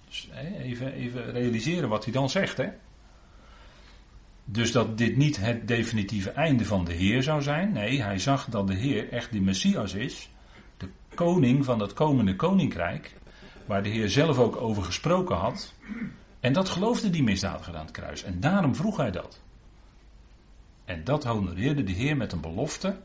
[0.07, 2.57] Dus, even, even realiseren wat hij dan zegt.
[2.57, 2.69] Hè.
[4.45, 7.71] Dus dat dit niet het definitieve einde van de Heer zou zijn.
[7.71, 10.29] Nee, hij zag dat de Heer echt de Messias is.
[10.77, 13.15] De koning van dat komende koninkrijk.
[13.65, 15.73] Waar de Heer zelf ook over gesproken had.
[16.39, 18.23] En dat geloofde die misdadiger aan het kruis.
[18.23, 19.41] En daarom vroeg hij dat.
[20.85, 22.97] En dat honoreerde de Heer met een belofte.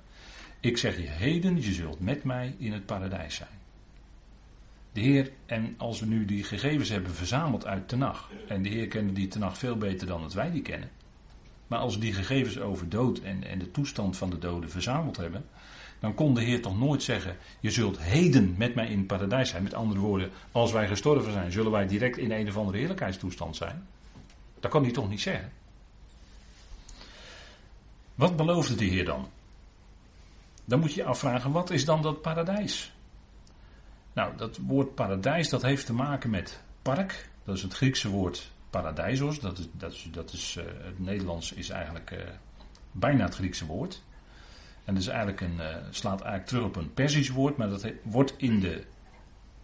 [0.61, 3.59] Ik zeg je heden, je zult met mij in het paradijs zijn.
[4.93, 8.87] De Heer, en als we nu die gegevens hebben verzameld uit Tenach, en de Heer
[8.87, 10.91] kende die Tenach veel beter dan dat wij die kennen.
[11.67, 15.17] Maar als we die gegevens over dood en, en de toestand van de doden verzameld
[15.17, 15.45] hebben,
[15.99, 19.51] dan kon de Heer toch nooit zeggen: Je zult heden met mij in het paradijs
[19.51, 19.63] zijn.
[19.63, 23.57] Met andere woorden, als wij gestorven zijn, zullen wij direct in een of andere heerlijkheidstoestand
[23.57, 23.87] zijn.
[24.61, 25.53] Dat kan hij toch niet zeggen.
[28.21, 29.29] Wat beloofde de Heer dan?
[30.65, 32.93] Dan moet je je afvragen, wat is dan dat paradijs?
[34.13, 37.29] Nou, dat woord paradijs, dat heeft te maken met park.
[37.45, 39.41] Dat is het Griekse woord paradijsos.
[39.41, 42.19] Dat is, dat is, dat is uh, het Nederlands is eigenlijk uh,
[42.93, 44.03] bijna het Griekse woord.
[44.85, 47.87] En dat is eigenlijk een, uh, slaat eigenlijk terug op een Persisch woord, maar dat
[48.03, 48.85] wordt in de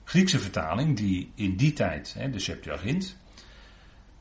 [0.04, 3.16] Griekse vertaling, die in die tijd, hè, de Septuagint,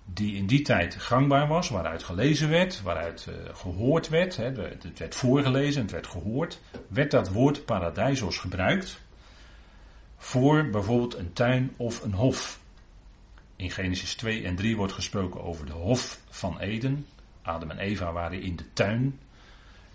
[0.05, 4.99] die in die tijd gangbaar was, waaruit gelezen werd, waaruit uh, gehoord werd, hè, het
[4.99, 8.99] werd voorgelezen, het werd gehoord, werd dat woord paradijsos gebruikt
[10.17, 12.59] voor bijvoorbeeld een tuin of een hof.
[13.55, 17.05] In Genesis 2 en 3 wordt gesproken over de hof van Eden.
[17.41, 19.19] Adam en Eva waren in de tuin.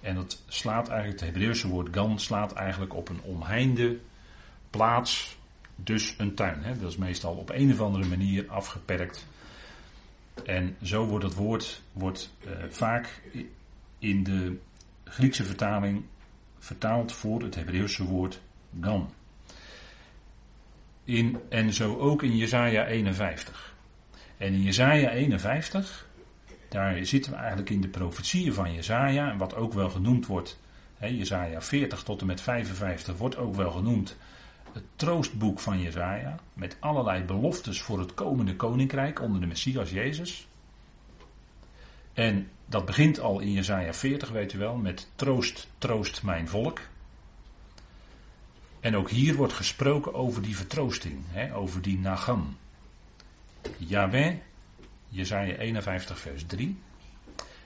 [0.00, 3.98] En dat slaat eigenlijk, het Hebreeuwse woord gan slaat eigenlijk op een omheinde
[4.70, 5.36] plaats,
[5.76, 6.62] dus een tuin.
[6.62, 6.78] Hè.
[6.78, 9.26] Dat is meestal op een of andere manier afgeperkt
[10.44, 13.20] en zo wordt het woord wordt, uh, vaak
[13.98, 14.58] in de
[15.04, 16.04] Griekse vertaling
[16.58, 18.40] vertaald voor het Hebreeuwse woord
[18.70, 19.12] dan.
[21.04, 23.74] In, en zo ook in Jesaja 51.
[24.36, 26.08] En in Jesaja 51,
[26.68, 30.60] daar zitten we eigenlijk in de profetieën van Jesaja, wat ook wel genoemd wordt,
[30.96, 34.16] hè, Jesaja 40 tot en met 55 wordt ook wel genoemd
[34.74, 36.38] het troostboek van Jezaja.
[36.52, 40.48] Met allerlei beloftes voor het komende koninkrijk onder de Messias Jezus.
[42.12, 46.80] En dat begint al in Jezaja 40, weet u wel, met troost, troost mijn volk.
[48.80, 52.56] En ook hier wordt gesproken over die vertroosting, hè, over die nagam.
[53.76, 54.34] Yahweh,
[55.08, 56.78] Jezaja 51 vers 3.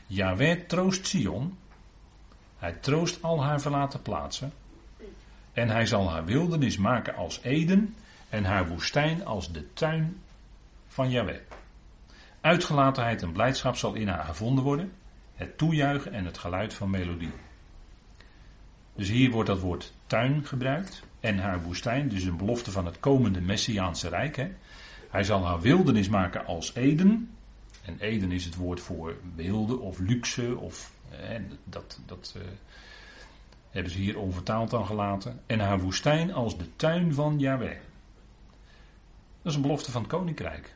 [0.06, 1.58] Yahweh troost Sion.
[2.56, 4.52] Hij troost al haar verlaten plaatsen.
[5.54, 7.94] En hij zal haar wildernis maken als Eden
[8.28, 10.20] en haar woestijn als de tuin
[10.86, 11.40] van Yahweh.
[12.40, 14.92] Uitgelatenheid en blijdschap zal in haar gevonden worden,
[15.34, 17.32] het toejuichen en het geluid van melodie.
[18.94, 23.00] Dus hier wordt dat woord tuin gebruikt en haar woestijn, dus een belofte van het
[23.00, 24.36] komende Messiaanse Rijk.
[24.36, 24.50] Hè.
[25.10, 27.30] Hij zal haar wildernis maken als Eden.
[27.84, 32.42] En Eden is het woord voor wilde of luxe of hè, dat, dat, uh,
[33.74, 35.40] hebben ze hier onvertaald dan gelaten.
[35.46, 37.76] En haar woestijn als de tuin van Yahweh.
[39.42, 40.74] Dat is een belofte van het koninkrijk.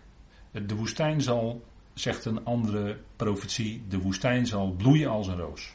[0.51, 5.75] De woestijn zal, zegt een andere profetie, de woestijn zal bloeien als een roos.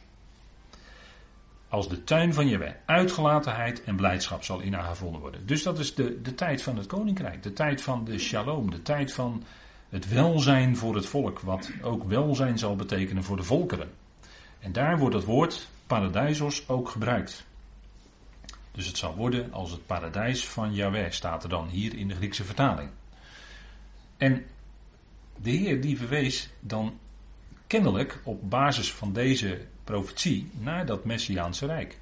[1.68, 2.72] Als de tuin van Yahweh.
[2.84, 5.46] Uitgelatenheid en blijdschap zal in haar gevonden worden.
[5.46, 7.42] Dus dat is de, de tijd van het koninkrijk.
[7.42, 8.70] De tijd van de shalom.
[8.70, 9.44] De tijd van
[9.88, 11.40] het welzijn voor het volk.
[11.40, 13.90] Wat ook welzijn zal betekenen voor de volkeren.
[14.60, 17.46] En daar wordt het woord paradijsos ook gebruikt.
[18.72, 22.14] Dus het zal worden als het paradijs van Yahweh, staat er dan hier in de
[22.14, 22.90] Griekse vertaling.
[24.16, 24.44] En
[25.42, 26.98] de Heer die verwees dan
[27.66, 31.98] kennelijk op basis van deze profetie naar dat Messiaanse Rijk.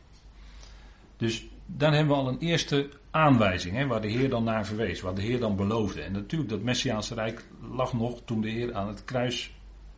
[1.17, 5.01] Dus dan hebben we al een eerste aanwijzing hè, waar de Heer dan naar verwees,
[5.01, 6.03] waar de Heer dan beloofde.
[6.03, 9.55] En natuurlijk, dat Messiaanse Rijk lag nog toen de Heer aan het kruis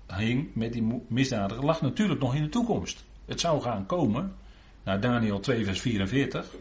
[0.06, 3.04] hing met die misdadiger, lag natuurlijk nog in de toekomst.
[3.24, 4.34] Het zou gaan komen,
[4.82, 6.54] naar Daniel 2, vers 44.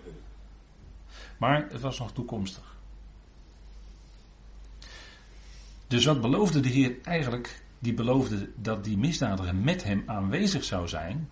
[1.37, 2.75] Maar het was nog toekomstig.
[5.87, 7.61] Dus wat beloofde de Heer eigenlijk?
[7.79, 11.29] Die beloofde dat die misdadiger met hem aanwezig zou zijn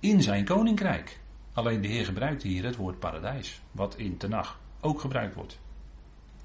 [0.00, 1.20] in zijn koninkrijk.
[1.52, 5.58] Alleen de Heer gebruikte hier het woord paradijs, wat in Tenach ook gebruikt wordt.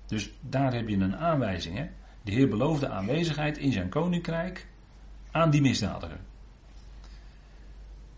[0.05, 1.77] Dus daar heb je een aanwijzing.
[1.77, 1.89] Hè?
[2.21, 4.67] De Heer beloofde aanwezigheid in zijn koninkrijk
[5.31, 6.19] aan die misdadiger.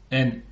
[0.10, 0.44] En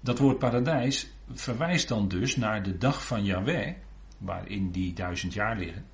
[0.00, 3.72] dat woord paradijs verwijst dan dus naar de dag van Yahweh,
[4.18, 5.84] waarin die duizend jaar liggen.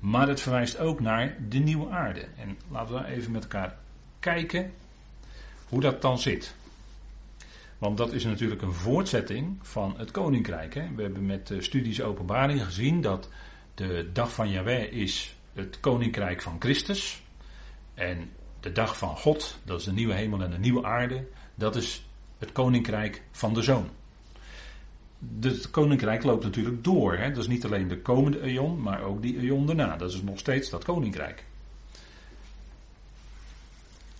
[0.00, 2.20] Maar het verwijst ook naar de nieuwe aarde.
[2.36, 3.76] En laten we even met elkaar
[4.18, 4.72] kijken
[5.68, 6.54] hoe dat dan zit.
[7.78, 10.74] Want dat is natuurlijk een voortzetting van het koninkrijk.
[10.74, 10.94] Hè?
[10.94, 13.28] We hebben met studies openbaring gezien dat
[13.74, 17.22] de dag van Yahweh is het koninkrijk van Christus.
[17.94, 18.30] En
[18.62, 22.04] de dag van God, dat is de nieuwe hemel en de nieuwe aarde, dat is
[22.38, 23.88] het koninkrijk van de zoon.
[25.40, 27.16] Het koninkrijk loopt natuurlijk door.
[27.16, 27.28] Hè?
[27.28, 29.96] Dat is niet alleen de komende eon, maar ook die eon daarna.
[29.96, 31.44] Dat is nog steeds dat koninkrijk.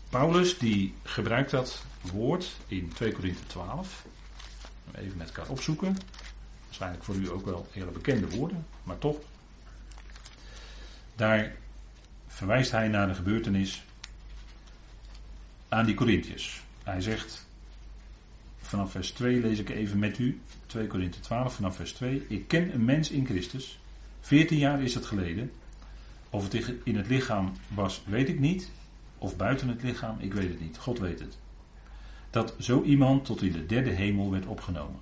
[0.09, 4.07] Paulus die gebruikt dat woord in 2 Korinthe 12.
[4.95, 5.97] Even met elkaar opzoeken.
[6.65, 9.17] Waarschijnlijk voor u ook wel hele bekende woorden, maar toch.
[11.17, 11.53] Daar
[12.27, 13.85] verwijst hij naar de gebeurtenis
[15.73, 16.63] aan die Corinthiërs.
[16.83, 17.49] Hij zegt,
[18.57, 22.25] vanaf vers 2 lees ik even met u, 2 Korinthe 12 vanaf vers 2.
[22.29, 23.79] Ik ken een mens in Christus,
[24.21, 25.53] 14 jaar is het geleden.
[26.31, 28.71] Of het in het lichaam was, weet ik niet.
[29.19, 30.79] Of buiten het lichaam, ik weet het niet.
[30.79, 31.39] God weet het.
[32.31, 35.01] Dat zo iemand tot in de derde hemel werd opgenomen.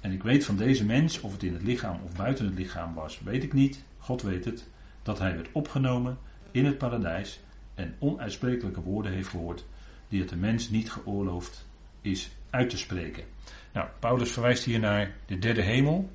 [0.00, 2.94] En ik weet van deze mens, of het in het lichaam of buiten het lichaam
[2.94, 3.82] was, weet ik niet.
[3.98, 4.66] God weet het.
[5.02, 6.18] Dat hij werd opgenomen
[6.50, 7.40] in het paradijs
[7.78, 9.64] en onuitsprekelijke woorden heeft gehoord
[10.08, 11.66] die het de mens niet geoorloofd
[12.00, 13.24] is uit te spreken.
[13.72, 16.10] Nou, Paulus verwijst hier naar de derde hemel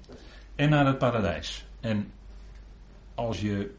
[0.55, 1.65] en naar het paradijs.
[1.79, 2.11] En
[3.15, 3.71] als je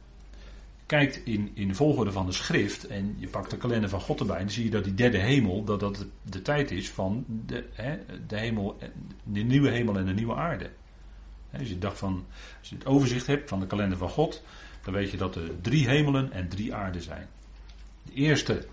[0.86, 4.20] kijkt in, in de volgorde van de schrift en je pakt de kalender van God
[4.20, 7.64] erbij, dan zie je dat die derde hemel, dat dat de, tijd is van de,
[7.72, 8.78] hè, de, hemel,
[9.24, 10.70] de nieuwe hemel en de nieuwe aarde.
[11.58, 12.24] Als je, dacht van,
[12.58, 14.42] als je het overzicht hebt van de kalender van God,
[14.82, 17.28] dan weet je dat er drie hemelen en drie aarden zijn.
[18.04, 18.66] De eerste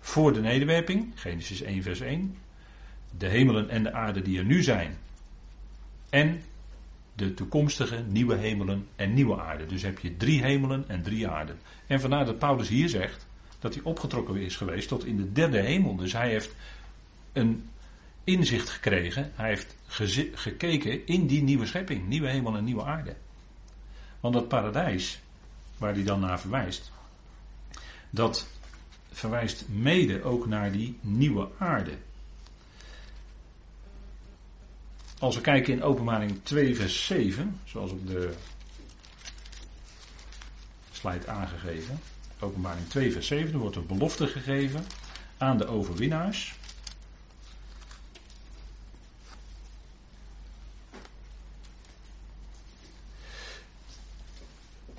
[0.00, 2.36] voor de nederwerping, Genesis 1 vers 1.
[3.18, 4.96] De hemelen en de aarde die er nu zijn.
[6.10, 6.42] En
[7.14, 9.66] de toekomstige nieuwe hemelen en nieuwe aarde.
[9.66, 11.58] Dus heb je drie hemelen en drie aarden.
[11.86, 13.26] En vandaar dat Paulus hier zegt
[13.58, 15.96] dat hij opgetrokken is geweest tot in de derde hemel.
[15.96, 16.54] Dus hij heeft
[17.32, 17.68] een
[18.24, 19.32] inzicht gekregen.
[19.34, 19.76] Hij heeft
[20.34, 23.16] gekeken in die nieuwe schepping, nieuwe hemel en nieuwe aarde.
[24.20, 25.20] Want dat paradijs,
[25.78, 26.92] waar hij dan naar verwijst,
[28.10, 28.48] dat
[29.20, 31.92] verwijst mede ook naar die nieuwe aarde.
[35.18, 38.34] Als we kijken in Openbaring 2, vers 7, zoals op de
[40.92, 42.00] slide aangegeven.
[42.38, 44.84] Openbaring 2, vers 7, er wordt een belofte gegeven
[45.38, 46.54] aan de overwinnaars.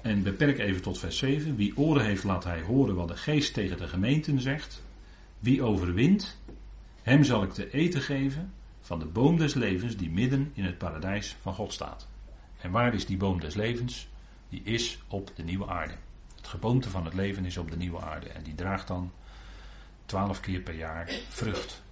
[0.02, 1.56] En beperk even tot vers 7.
[1.56, 4.84] Wie oren heeft, laat hij horen wat de geest tegen de gemeenten zegt.
[5.40, 6.40] Wie overwint,
[7.02, 10.78] hem zal ik te eten geven van de boom des levens die midden in het
[10.78, 12.08] paradijs van God staat.
[12.62, 14.08] En waar is die boom des levens?
[14.50, 15.94] Die is op de nieuwe aarde.
[16.36, 18.30] Het geboomte van het leven is op de nieuwe aarde.
[18.30, 19.12] En die draagt dan
[20.06, 21.84] twaalf keer per jaar vrucht.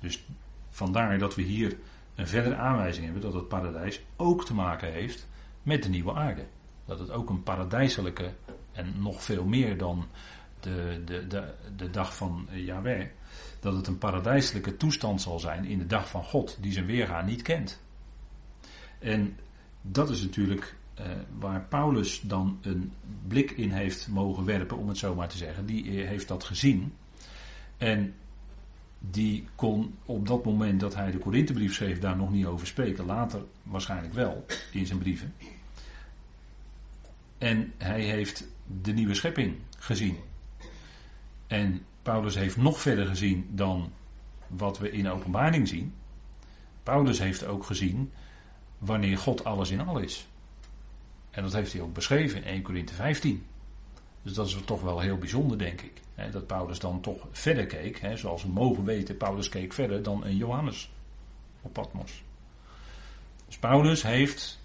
[0.00, 0.24] Dus
[0.70, 1.76] vandaar dat we hier
[2.14, 5.28] een verdere aanwijzing hebben dat het paradijs ook te maken heeft
[5.62, 6.44] met de nieuwe aarde
[6.88, 8.32] dat het ook een paradijselijke
[8.72, 10.06] en nog veel meer dan
[10.60, 13.06] de, de, de, de dag van Yahweh,
[13.60, 17.22] dat het een paradijselijke toestand zal zijn in de dag van God, die zijn weerga
[17.22, 17.80] niet kent.
[18.98, 19.36] En
[19.82, 21.06] dat is natuurlijk eh,
[21.38, 22.92] waar Paulus dan een
[23.26, 25.66] blik in heeft mogen werpen, om het zo maar te zeggen.
[25.66, 26.92] Die heeft dat gezien.
[27.76, 28.14] En
[28.98, 33.06] die kon op dat moment dat hij de Korinthebrief schreef daar nog niet over spreken.
[33.06, 35.34] Later waarschijnlijk wel in zijn brieven.
[37.38, 38.48] En hij heeft
[38.82, 40.16] de nieuwe schepping gezien.
[41.46, 43.92] En Paulus heeft nog verder gezien dan
[44.46, 45.94] wat we in openbaring zien.
[46.82, 48.12] Paulus heeft ook gezien
[48.78, 50.26] wanneer God alles in al is.
[51.30, 53.46] En dat heeft hij ook beschreven in 1 Corinthe 15.
[54.22, 56.00] Dus dat is toch wel heel bijzonder, denk ik.
[56.14, 58.00] Hè, dat Paulus dan toch verder keek.
[58.00, 60.90] Hè, zoals we mogen weten, Paulus keek verder dan een Johannes
[61.62, 62.22] op Patmos.
[63.46, 64.57] Dus Paulus heeft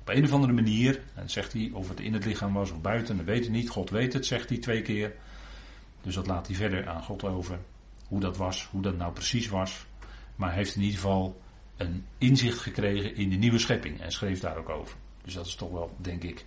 [0.00, 3.16] op een of andere manier, zegt hij of het in het lichaam was of buiten,
[3.16, 3.68] dat weet hij niet.
[3.68, 5.14] God weet het, zegt hij twee keer.
[6.02, 7.58] Dus dat laat hij verder aan God over.
[8.08, 9.86] Hoe dat was, hoe dat nou precies was.
[10.36, 11.40] Maar hij heeft in ieder geval
[11.76, 14.96] een inzicht gekregen in de nieuwe schepping en schreef daar ook over.
[15.24, 16.44] Dus dat is toch wel, denk ik,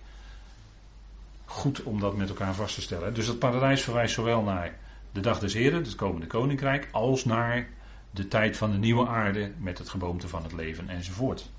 [1.44, 3.14] goed om dat met elkaar vast te stellen.
[3.14, 4.78] Dus dat paradijs verwijst zowel naar
[5.12, 7.68] de dag des Heren, het komende koninkrijk, als naar
[8.10, 11.50] de tijd van de nieuwe aarde met het geboomte van het leven enzovoort.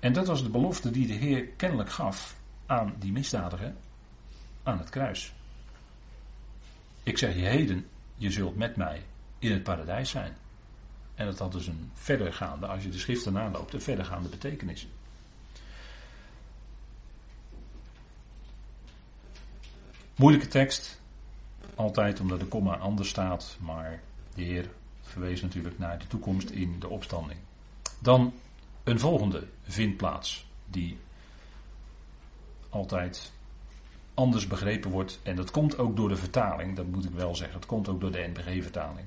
[0.00, 2.36] En dat was de belofte die de Heer kennelijk gaf
[2.66, 3.74] aan die misdadiger
[4.62, 5.34] aan het kruis.
[7.02, 7.86] Ik zeg je heden,
[8.16, 9.02] je zult met mij
[9.38, 10.36] in het paradijs zijn.
[11.14, 14.88] En dat had dus een verdergaande, als je de schriften naloopt, een verdergaande betekenis.
[20.16, 21.00] Moeilijke tekst,
[21.74, 24.00] altijd omdat de komma anders staat, maar
[24.34, 24.68] de Heer
[25.02, 27.40] verwees natuurlijk naar de toekomst in de opstanding.
[27.98, 28.32] Dan
[28.86, 30.98] een volgende vindplaats, die
[32.68, 33.32] altijd
[34.14, 35.20] anders begrepen wordt.
[35.22, 37.56] En dat komt ook door de vertaling, dat moet ik wel zeggen.
[37.56, 39.06] Het komt ook door de NBG-vertaling.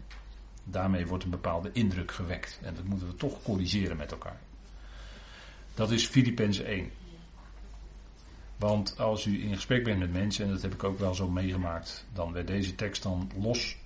[0.64, 2.60] Daarmee wordt een bepaalde indruk gewekt.
[2.64, 4.40] En dat moeten we toch corrigeren met elkaar.
[5.74, 6.92] Dat is Filippenzen 1.
[8.58, 11.30] Want als u in gesprek bent met mensen, en dat heb ik ook wel zo
[11.30, 13.78] meegemaakt, dan werd deze tekst dan los.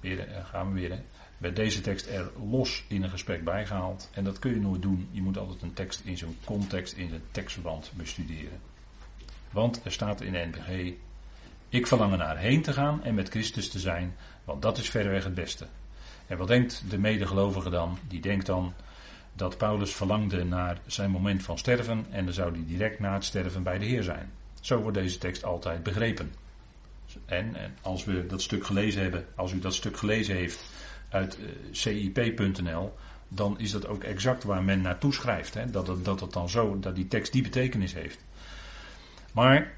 [0.00, 1.02] Weer, eh, gaan we weer.
[1.38, 4.10] Werd deze tekst er los in een gesprek bijgehaald.
[4.12, 5.08] En dat kun je nooit doen.
[5.10, 8.60] Je moet altijd een tekst in zijn context, in zijn tekstverband bestuderen.
[9.50, 10.92] Want er staat in de NBG:
[11.68, 14.90] Ik verlang er naar heen te gaan en met Christus te zijn, want dat is
[14.90, 15.66] verreweg het beste.
[16.26, 17.98] En wat denkt de medegelovige dan?
[18.08, 18.74] Die denkt dan
[19.32, 23.24] dat Paulus verlangde naar zijn moment van sterven en dan zou hij direct na het
[23.24, 24.32] sterven bij de Heer zijn.
[24.60, 26.32] Zo wordt deze tekst altijd begrepen.
[27.24, 30.64] En, en als we dat stuk gelezen hebben, als u dat stuk gelezen heeft
[31.08, 32.94] uit eh, cip.nl,
[33.28, 35.54] dan is dat ook exact waar men naartoe schrijft.
[35.54, 35.70] Hè?
[35.70, 38.18] Dat, het, dat het dan zo, dat die tekst die betekenis heeft.
[39.32, 39.72] Maar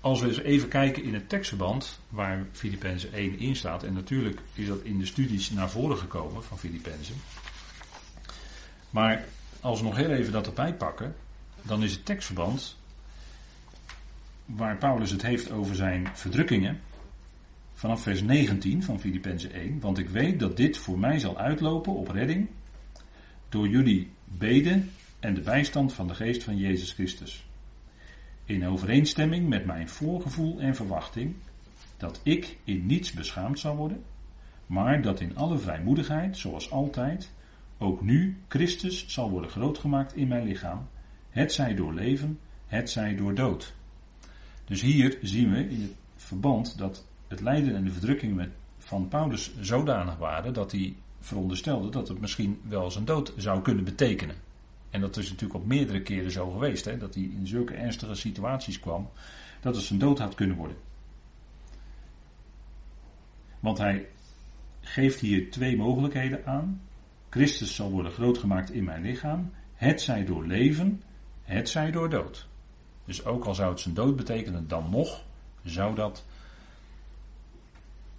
[0.00, 4.40] als we eens even kijken in het tekstverband waar Filippenzen 1 in staat, en natuurlijk
[4.54, 7.16] is dat in de studies naar voren gekomen van Filippenzen.
[8.90, 9.24] Maar
[9.60, 11.14] als we nog heel even dat erbij pakken,
[11.62, 12.76] dan is het tekstverband
[14.44, 16.80] waar Paulus het heeft over zijn verdrukkingen,
[17.82, 21.92] vanaf vers 19 van Filippenzen 1, want ik weet dat dit voor mij zal uitlopen
[21.92, 22.48] op redding
[23.48, 27.46] door jullie beden en de bijstand van de geest van Jezus Christus
[28.44, 31.34] in overeenstemming met mijn voorgevoel en verwachting,
[31.96, 34.02] dat ik in niets beschaamd zal worden,
[34.66, 37.30] maar dat in alle vrijmoedigheid, zoals altijd,
[37.78, 40.88] ook nu Christus zal worden grootgemaakt in mijn lichaam,
[41.30, 43.74] het zij door leven, het zij door dood.
[44.64, 49.08] Dus hier zien we in het verband dat het lijden en de verdrukking met, van
[49.08, 54.36] Paulus zodanig waren dat hij veronderstelde dat het misschien wel zijn dood zou kunnen betekenen.
[54.90, 58.14] En dat is natuurlijk op meerdere keren zo geweest, hè, dat hij in zulke ernstige
[58.14, 59.10] situaties kwam,
[59.60, 60.76] dat het zijn dood had kunnen worden.
[63.60, 64.06] Want hij
[64.80, 66.80] geeft hier twee mogelijkheden aan.
[67.28, 71.02] Christus zal worden grootgemaakt in mijn lichaam, het zij door leven,
[71.42, 72.46] het zij door dood.
[73.04, 75.24] Dus ook al zou het zijn dood betekenen, dan nog
[75.64, 76.24] zou dat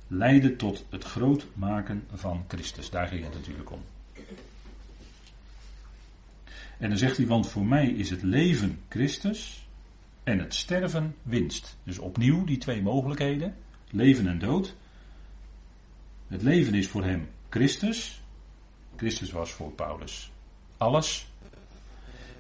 [0.08, 2.90] leiden tot het groot maken van Christus.
[2.90, 3.82] Daar ging het natuurlijk om.
[6.78, 9.68] En dan zegt hij, want voor mij is het leven Christus
[10.24, 11.78] en het sterven winst.
[11.84, 13.56] Dus opnieuw die twee mogelijkheden,
[13.90, 14.76] leven en dood.
[16.28, 18.22] Het leven is voor hem Christus.
[18.96, 20.32] Christus was voor Paulus
[20.84, 21.28] alles.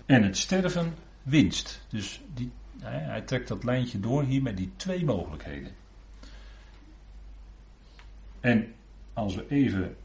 [0.05, 1.85] En het sterven winst.
[1.89, 5.71] Dus die, hij trekt dat lijntje door hier met die twee mogelijkheden.
[8.43, 8.73] En
[9.13, 9.95] als we even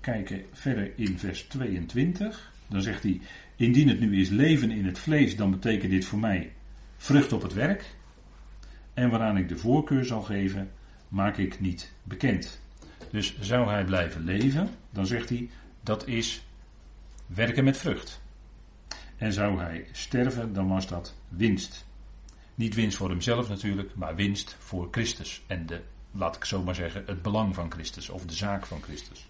[0.00, 2.52] kijken verder in vers 22.
[2.66, 3.20] Dan zegt hij,
[3.56, 6.52] indien het nu is leven in het vlees, dan betekent dit voor mij
[6.96, 7.94] vrucht op het werk.
[8.94, 10.70] En waaraan ik de voorkeur zal geven,
[11.08, 12.60] maak ik niet bekend.
[13.10, 16.44] Dus zou hij blijven leven, dan zegt hij, dat is
[17.26, 18.20] werken met vrucht.
[19.16, 21.86] En zou hij sterven, dan was dat winst.
[22.54, 25.42] Niet winst voor hemzelf natuurlijk, maar winst voor Christus.
[25.46, 25.80] En de,
[26.16, 29.26] laat ik zo maar zeggen, het belang van Christus of de zaak van Christus.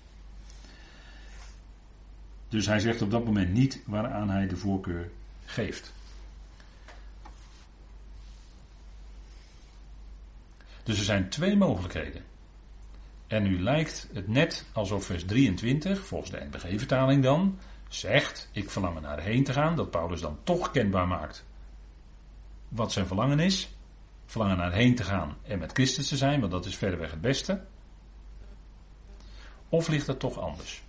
[2.49, 5.11] Dus hij zegt op dat moment niet waaraan hij de voorkeur
[5.45, 5.95] geeft.
[10.83, 12.25] Dus er zijn twee mogelijkheden.
[13.27, 17.59] En nu lijkt het net alsof vers 23, volgens de NBG-vertaling dan,
[17.89, 19.77] zegt: Ik verlang er naar heen te gaan.
[19.77, 21.45] Dat Paulus dan toch kenbaar maakt
[22.69, 23.76] wat zijn verlangen is.
[24.27, 27.21] Verlangen naar heen te gaan en met Christus te zijn, want dat is verreweg het
[27.21, 27.65] beste.
[29.69, 30.83] Of ligt dat toch anders?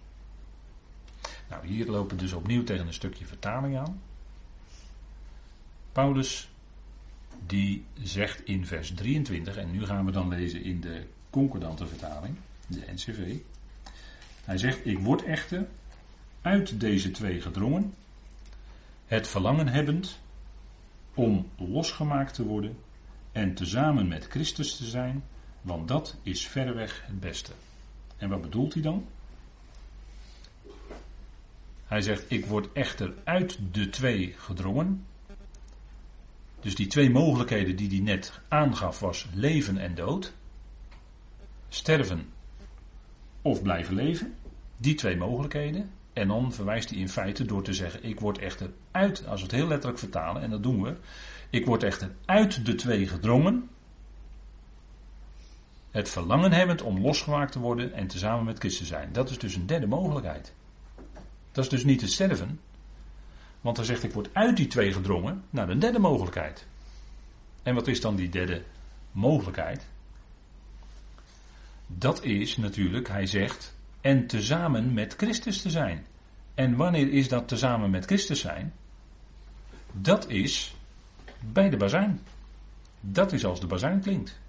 [1.50, 4.02] Nou, hier lopen we dus opnieuw tegen een stukje vertaling aan.
[5.92, 6.50] Paulus
[7.46, 12.36] die zegt in vers 23, en nu gaan we dan lezen in de concordante vertaling,
[12.68, 13.36] de NCV.
[14.44, 15.68] Hij zegt, ik word echter
[16.42, 17.94] uit deze twee gedrongen,
[19.06, 20.20] het verlangen hebbend
[21.14, 22.78] om losgemaakt te worden
[23.38, 25.24] en tezamen met Christus te zijn,
[25.62, 27.52] want dat is verreweg het beste.
[28.18, 29.06] En wat bedoelt hij dan?
[31.86, 35.06] Hij zegt, ik word echter uit de twee gedrongen.
[36.60, 40.34] Dus die twee mogelijkheden die hij net aangaf was leven en dood.
[41.70, 42.26] Sterven
[43.42, 44.36] of blijven leven.
[44.78, 45.92] Die twee mogelijkheden.
[46.14, 49.48] En dan verwijst hij in feite door te zeggen: Ik word echter uit, als we
[49.48, 50.96] het heel letterlijk vertalen, en dat doen we.
[51.50, 53.70] Ik word echter uit de twee gedrongen.
[55.92, 59.14] Het verlangen hebbend om losgemaakt te worden en tezamen met Christus zijn.
[59.14, 60.54] Dat is dus een derde mogelijkheid.
[61.52, 62.60] Dat is dus niet het sterven.
[63.62, 66.66] Want hij zegt: Ik word uit die twee gedrongen naar de derde mogelijkheid.
[67.64, 68.64] En wat is dan die derde
[69.12, 69.88] mogelijkheid?
[71.88, 76.06] Dat is natuurlijk, hij zegt, en tezamen met Christus te zijn.
[76.54, 78.74] En wanneer is dat tezamen met Christus zijn?
[79.92, 80.77] Dat is
[81.40, 82.20] bij de bazuin.
[83.02, 84.40] Dat is als de bazuin klinkt.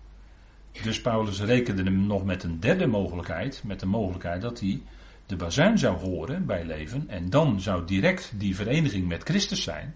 [0.82, 4.82] Dus Paulus rekende hem nog met een derde mogelijkheid, met de mogelijkheid dat hij
[5.26, 9.94] de bazuin zou horen bij leven en dan zou direct die vereniging met Christus zijn.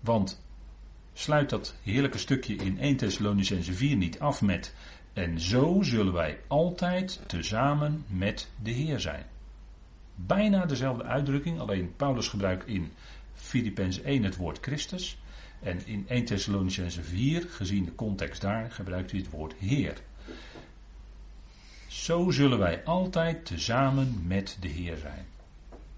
[0.00, 0.42] Want
[1.12, 4.74] sluit dat heerlijke stukje in 1 Thessalonicense 4 niet af met
[5.12, 9.26] en zo zullen wij altijd tezamen met de Heer zijn.
[10.14, 12.92] Bijna dezelfde uitdrukking, alleen Paulus gebruikt in
[13.34, 15.18] Filippenzen 1 het woord Christus.
[15.60, 20.00] En in 1 Thessalonicense 4, gezien de context daar, gebruikt hij het woord Heer.
[21.86, 25.26] Zo zullen wij altijd tezamen met de Heer zijn.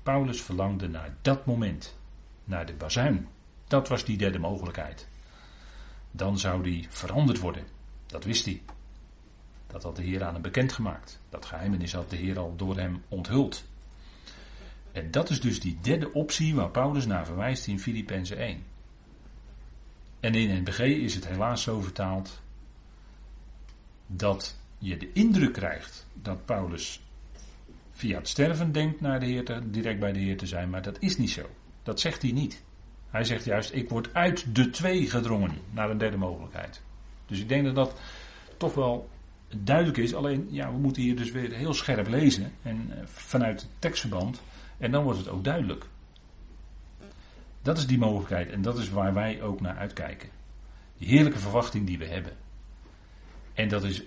[0.02, 1.96] Paulus verlangde naar dat moment,
[2.44, 3.28] naar de bazuin.
[3.66, 5.08] Dat was die derde mogelijkheid.
[6.10, 7.64] Dan zou die veranderd worden.
[8.06, 8.62] Dat wist hij.
[9.66, 11.20] Dat had de Heer aan hem bekendgemaakt.
[11.28, 13.64] Dat geheimenis had de Heer al door hem onthuld.
[14.96, 18.62] En dat is dus die derde optie waar Paulus naar verwijst in Filippenzen 1.
[20.20, 22.42] En in NBG is het helaas zo vertaald
[24.06, 27.00] dat je de indruk krijgt dat Paulus
[27.92, 30.82] via het sterven denkt naar de Heer te, direct bij de Heer te zijn, maar
[30.82, 31.50] dat is niet zo.
[31.82, 32.62] Dat zegt hij niet.
[33.10, 36.82] Hij zegt juist, ik word uit de twee gedrongen naar een derde mogelijkheid.
[37.26, 38.00] Dus ik denk dat dat
[38.56, 39.08] toch wel
[39.56, 40.14] duidelijk is.
[40.14, 42.52] Alleen, ja, we moeten hier dus weer heel scherp lezen.
[42.62, 44.42] En eh, vanuit het tekstverband.
[44.78, 45.86] En dan wordt het ook duidelijk.
[47.62, 48.50] Dat is die mogelijkheid.
[48.50, 50.28] En dat is waar wij ook naar uitkijken.
[50.98, 52.36] Die heerlijke verwachting die we hebben.
[53.54, 54.02] En dat is,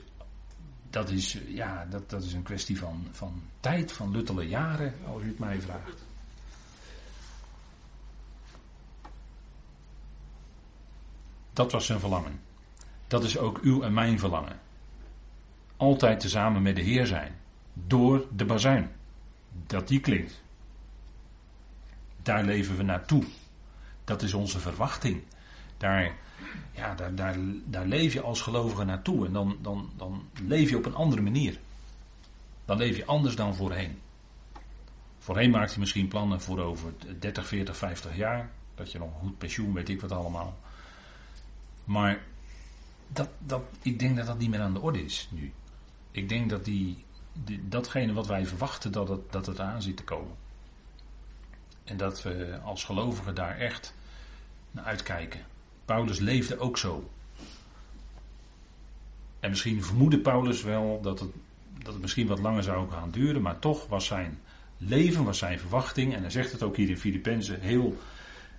[0.89, 5.21] dat is, ja, dat, dat is een kwestie van, van tijd, van luttele jaren, als
[5.21, 6.05] u het mij vraagt.
[11.53, 12.39] Dat was zijn verlangen.
[13.07, 14.59] Dat is ook uw en mijn verlangen
[15.79, 17.35] altijd tezamen met de Heer zijn.
[17.73, 18.91] Door de bazuin.
[19.67, 20.41] Dat die klinkt.
[22.21, 23.23] Daar leven we naartoe.
[24.03, 25.23] Dat is onze verwachting.
[25.77, 26.15] Daar,
[26.71, 29.25] ja, daar, daar, daar leef je als gelovige naartoe.
[29.25, 31.59] En dan, dan, dan leef je op een andere manier.
[32.65, 33.99] Dan leef je anders dan voorheen.
[35.19, 38.49] Voorheen maakte je misschien plannen voor over 30, 40, 50 jaar.
[38.75, 40.57] Dat je nog goed pensioen, weet ik wat allemaal.
[41.83, 42.21] Maar
[43.07, 45.53] dat, dat, ik denk dat dat niet meer aan de orde is nu
[46.11, 47.05] ik denk dat die,
[47.61, 50.35] datgene wat wij verwachten, dat het, dat het aan zit te komen.
[51.89, 53.93] En dat we als gelovigen daar echt
[54.71, 55.39] naar uitkijken.
[55.85, 57.09] Paulus leefde ook zo.
[59.39, 61.29] En misschien vermoedde Paulus wel dat het,
[61.83, 64.39] dat het misschien wat langer zou gaan duren, maar toch was zijn
[64.77, 67.97] leven, was zijn verwachting, en hij zegt het ook hier in Filippenzen heel,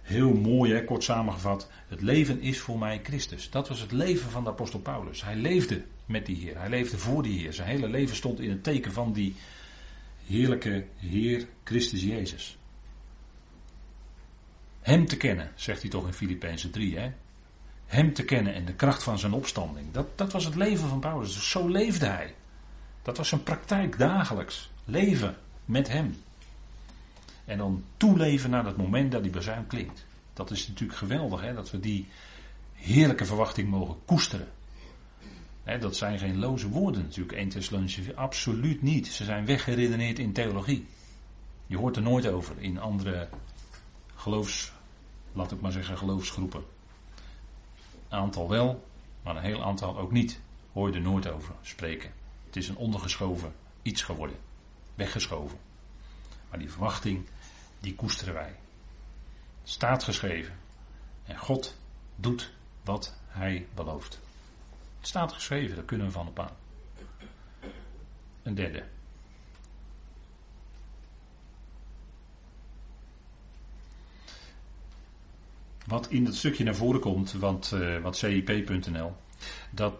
[0.02, 1.70] heel mooi, hè, kort samengevat.
[1.88, 3.50] Het leven is voor mij Christus.
[3.50, 5.24] Dat was het leven van de apostel Paulus.
[5.24, 6.58] Hij leefde met die Heer.
[6.58, 7.52] Hij leefde voor die Heer.
[7.52, 9.34] Zijn hele leven stond in het teken van die
[10.26, 12.58] heerlijke Heer Christus Jezus.
[14.80, 16.98] Hem te kennen, zegt hij toch in Filippenzen 3.
[16.98, 17.12] Hè?
[17.86, 19.92] Hem te kennen en de kracht van zijn opstanding.
[19.92, 21.34] Dat, dat was het leven van Paulus.
[21.34, 22.34] Dus zo leefde hij.
[23.02, 24.70] Dat was zijn praktijk dagelijks.
[24.84, 26.16] Leven met hem.
[27.44, 30.04] En dan toeleven naar dat moment dat die bazuin klinkt.
[30.32, 31.54] Dat is natuurlijk geweldig, hè?
[31.54, 32.08] dat we die
[32.74, 34.48] heerlijke verwachting mogen koesteren
[35.78, 39.06] dat zijn geen loze woorden natuurlijk, 1 Thessalonians absoluut niet.
[39.06, 40.86] Ze zijn weggeredeneerd in theologie.
[41.66, 43.28] Je hoort er nooit over in andere
[44.20, 44.72] geloofs,
[45.32, 46.64] laat ik maar zeggen, geloofsgroepen.
[48.08, 48.88] Een aantal wel,
[49.22, 50.40] maar een heel aantal ook niet.
[50.72, 52.12] Hoor je er nooit over spreken.
[52.46, 54.36] Het is een ondergeschoven iets geworden.
[54.94, 55.58] Weggeschoven.
[56.50, 57.26] Maar die verwachting,
[57.80, 58.56] die koesteren wij.
[59.62, 60.58] Staat geschreven.
[61.24, 61.76] En God
[62.16, 62.52] doet
[62.84, 64.20] wat hij belooft.
[64.98, 66.56] Het staat geschreven, daar kunnen we van op aan.
[68.42, 68.84] Een derde.
[75.86, 79.12] Wat in dat stukje naar voren komt, want, uh, wat CIP.nl,
[79.70, 79.94] dat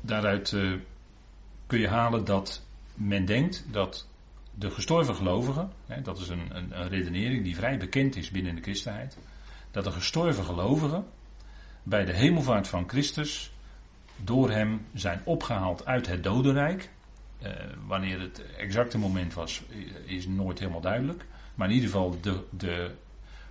[0.00, 0.72] daaruit uh,
[1.66, 2.62] kun je halen dat
[2.94, 4.06] men denkt dat
[4.54, 8.54] de gestorven gelovigen, hè, dat is een, een, een, redenering die vrij bekend is binnen
[8.54, 9.18] de christenheid,
[9.70, 11.04] dat de gestorven gelovigen
[11.82, 13.52] bij de hemelvaart van Christus
[14.16, 16.90] door hem zijn opgehaald uit het dodenrijk.
[17.42, 17.50] Uh,
[17.86, 19.62] wanneer het exacte moment was,
[20.04, 21.24] is nooit helemaal duidelijk.
[21.54, 22.90] Maar in ieder geval, de, de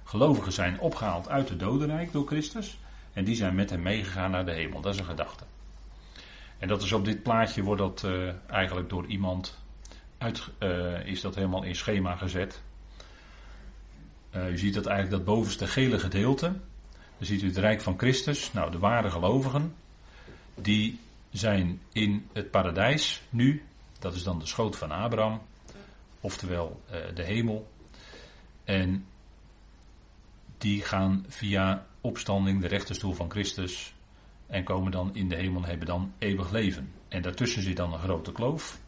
[0.07, 2.79] gelovigen zijn opgehaald uit het dodenrijk door Christus.
[3.13, 4.81] En die zijn met hem meegegaan naar de hemel.
[4.81, 5.43] Dat is een gedachte.
[6.57, 9.59] En dat is op dit plaatje wordt dat uh, eigenlijk door iemand
[10.17, 12.61] uit, uh, is dat helemaal in schema gezet.
[14.31, 16.45] Uh, u ziet dat eigenlijk dat bovenste gele gedeelte.
[17.17, 18.53] Dan ziet u het Rijk van Christus.
[18.53, 19.75] Nou, de ware gelovigen.
[20.55, 20.99] Die
[21.31, 23.63] zijn in het paradijs nu.
[23.99, 25.41] Dat is dan de schoot van Abraham.
[26.19, 26.81] Oftewel
[27.13, 27.71] de hemel.
[28.63, 29.05] En
[30.57, 33.95] die gaan via opstanding de rechterstoel van Christus
[34.47, 36.91] en komen dan in de hemel en hebben dan eeuwig leven.
[37.07, 38.79] En daartussen zit dan een grote kloof.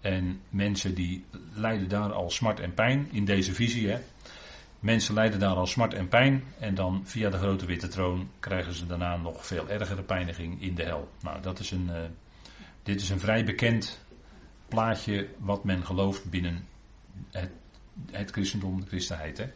[0.00, 1.24] En mensen die
[1.54, 3.88] lijden daar al smart en pijn in deze visie.
[3.88, 3.98] Hè.
[4.78, 6.44] Mensen lijden daar al smart en pijn.
[6.58, 10.74] En dan via de grote witte troon krijgen ze daarna nog veel ergere pijniging in
[10.74, 11.08] de hel.
[11.22, 11.96] Nou, dat is een, uh,
[12.82, 14.06] dit is een vrij bekend
[14.68, 16.66] plaatje wat men gelooft binnen
[17.30, 17.50] het,
[18.10, 19.38] het christendom, de christenheid.
[19.38, 19.46] Hè.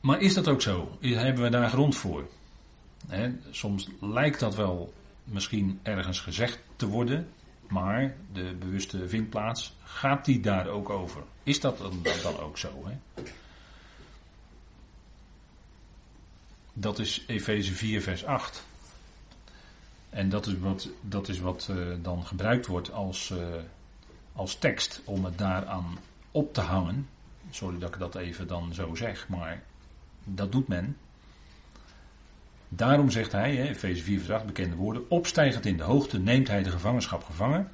[0.00, 0.98] Maar is dat ook zo?
[1.00, 2.28] Hebben we daar grond voor?
[3.50, 4.92] soms lijkt dat wel
[5.24, 7.28] misschien ergens gezegd te worden,
[7.68, 11.22] maar de bewuste vindplaats, gaat die daar ook over?
[11.42, 12.88] Is dat dan, dan ook zo?
[16.72, 18.64] Dat is Efeze 4, vers 8.
[20.10, 23.38] En dat is wat, dat is wat uh, dan gebruikt wordt als, uh,
[24.32, 25.98] als tekst om het daaraan
[26.30, 27.08] op te hangen.
[27.50, 29.62] Sorry dat ik dat even dan zo zeg, maar
[30.24, 30.96] dat doet men.
[32.68, 36.62] Daarom zegt hij, Efeze 4 vers 8, bekende woorden, opstijgend in de hoogte neemt hij
[36.62, 37.72] de gevangenschap gevangen.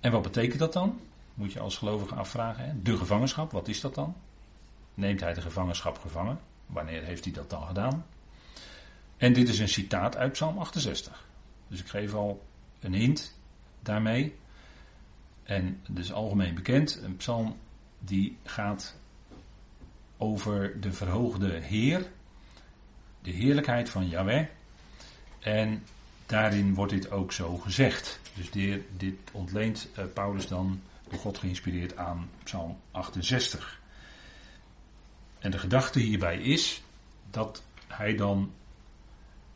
[0.00, 1.00] En wat betekent dat dan?
[1.34, 2.64] Moet je als gelovige afvragen.
[2.64, 2.82] Hè?
[2.82, 4.16] De gevangenschap, wat is dat dan?
[4.94, 6.38] Neemt hij de gevangenschap gevangen?
[6.66, 8.06] Wanneer heeft hij dat dan gedaan?
[9.16, 11.26] En dit is een citaat uit Psalm 68.
[11.68, 12.46] Dus ik geef al
[12.80, 13.38] een hint
[13.80, 14.36] daarmee.
[15.42, 17.56] En het is algemeen bekend, een psalm
[17.98, 18.99] die gaat
[20.22, 22.06] over de verhoogde Heer,
[23.22, 24.46] de heerlijkheid van Yahweh.
[25.38, 25.82] En
[26.26, 28.20] daarin wordt dit ook zo gezegd.
[28.34, 33.80] Dus dit, dit ontleent uh, Paulus dan door God geïnspireerd aan Psalm 68.
[35.38, 36.82] En de gedachte hierbij is
[37.30, 38.52] dat hij dan,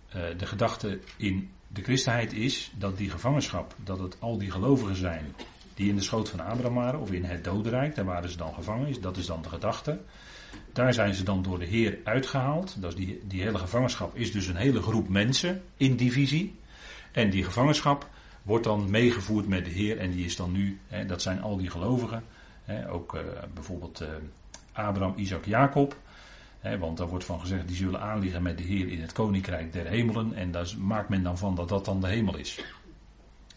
[0.08, 4.96] uh, de gedachte in de christenheid is dat die gevangenschap, dat het al die gelovigen
[4.96, 5.34] zijn
[5.74, 8.54] die in de schoot van Abraham waren, of in het dodenrijk, daar waren ze dan
[8.54, 10.00] gevangen, dat is dan de gedachte.
[10.72, 12.82] Daar zijn ze dan door de Heer uitgehaald.
[12.82, 16.58] Dat is die, die hele gevangenschap is dus een hele groep mensen in divisie.
[17.12, 18.08] En die gevangenschap
[18.42, 19.98] wordt dan meegevoerd met de Heer.
[19.98, 22.24] En die is dan nu, hè, dat zijn al die gelovigen.
[22.64, 23.20] Hè, ook uh,
[23.54, 24.08] bijvoorbeeld uh,
[24.72, 25.96] Abraham, Isaac, Jacob.
[26.60, 29.72] Hè, want daar wordt van gezegd, die zullen aanliggen met de Heer in het koninkrijk
[29.72, 30.34] der hemelen.
[30.34, 32.64] En daar maakt men dan van dat dat dan de hemel is.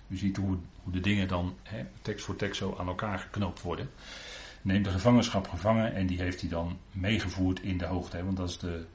[0.08, 1.56] U ziet hoe, hoe de dingen dan
[2.02, 3.90] tekst voor tekst zo aan elkaar geknoopt worden
[4.62, 8.24] neemt de gevangenschap gevangen en die heeft hij dan meegevoerd in de hoogte.
[8.24, 8.86] Want dat is de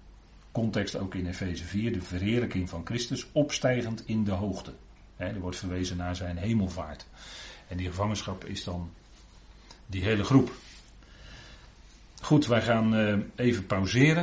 [0.52, 4.72] context ook in Efeze 4, de verheerlijking van Christus, opstijgend in de hoogte.
[5.16, 7.06] er wordt verwezen naar zijn hemelvaart.
[7.68, 8.90] En die gevangenschap is dan
[9.86, 10.52] die hele groep.
[12.20, 14.20] Goed, wij gaan uh, even pauzeren.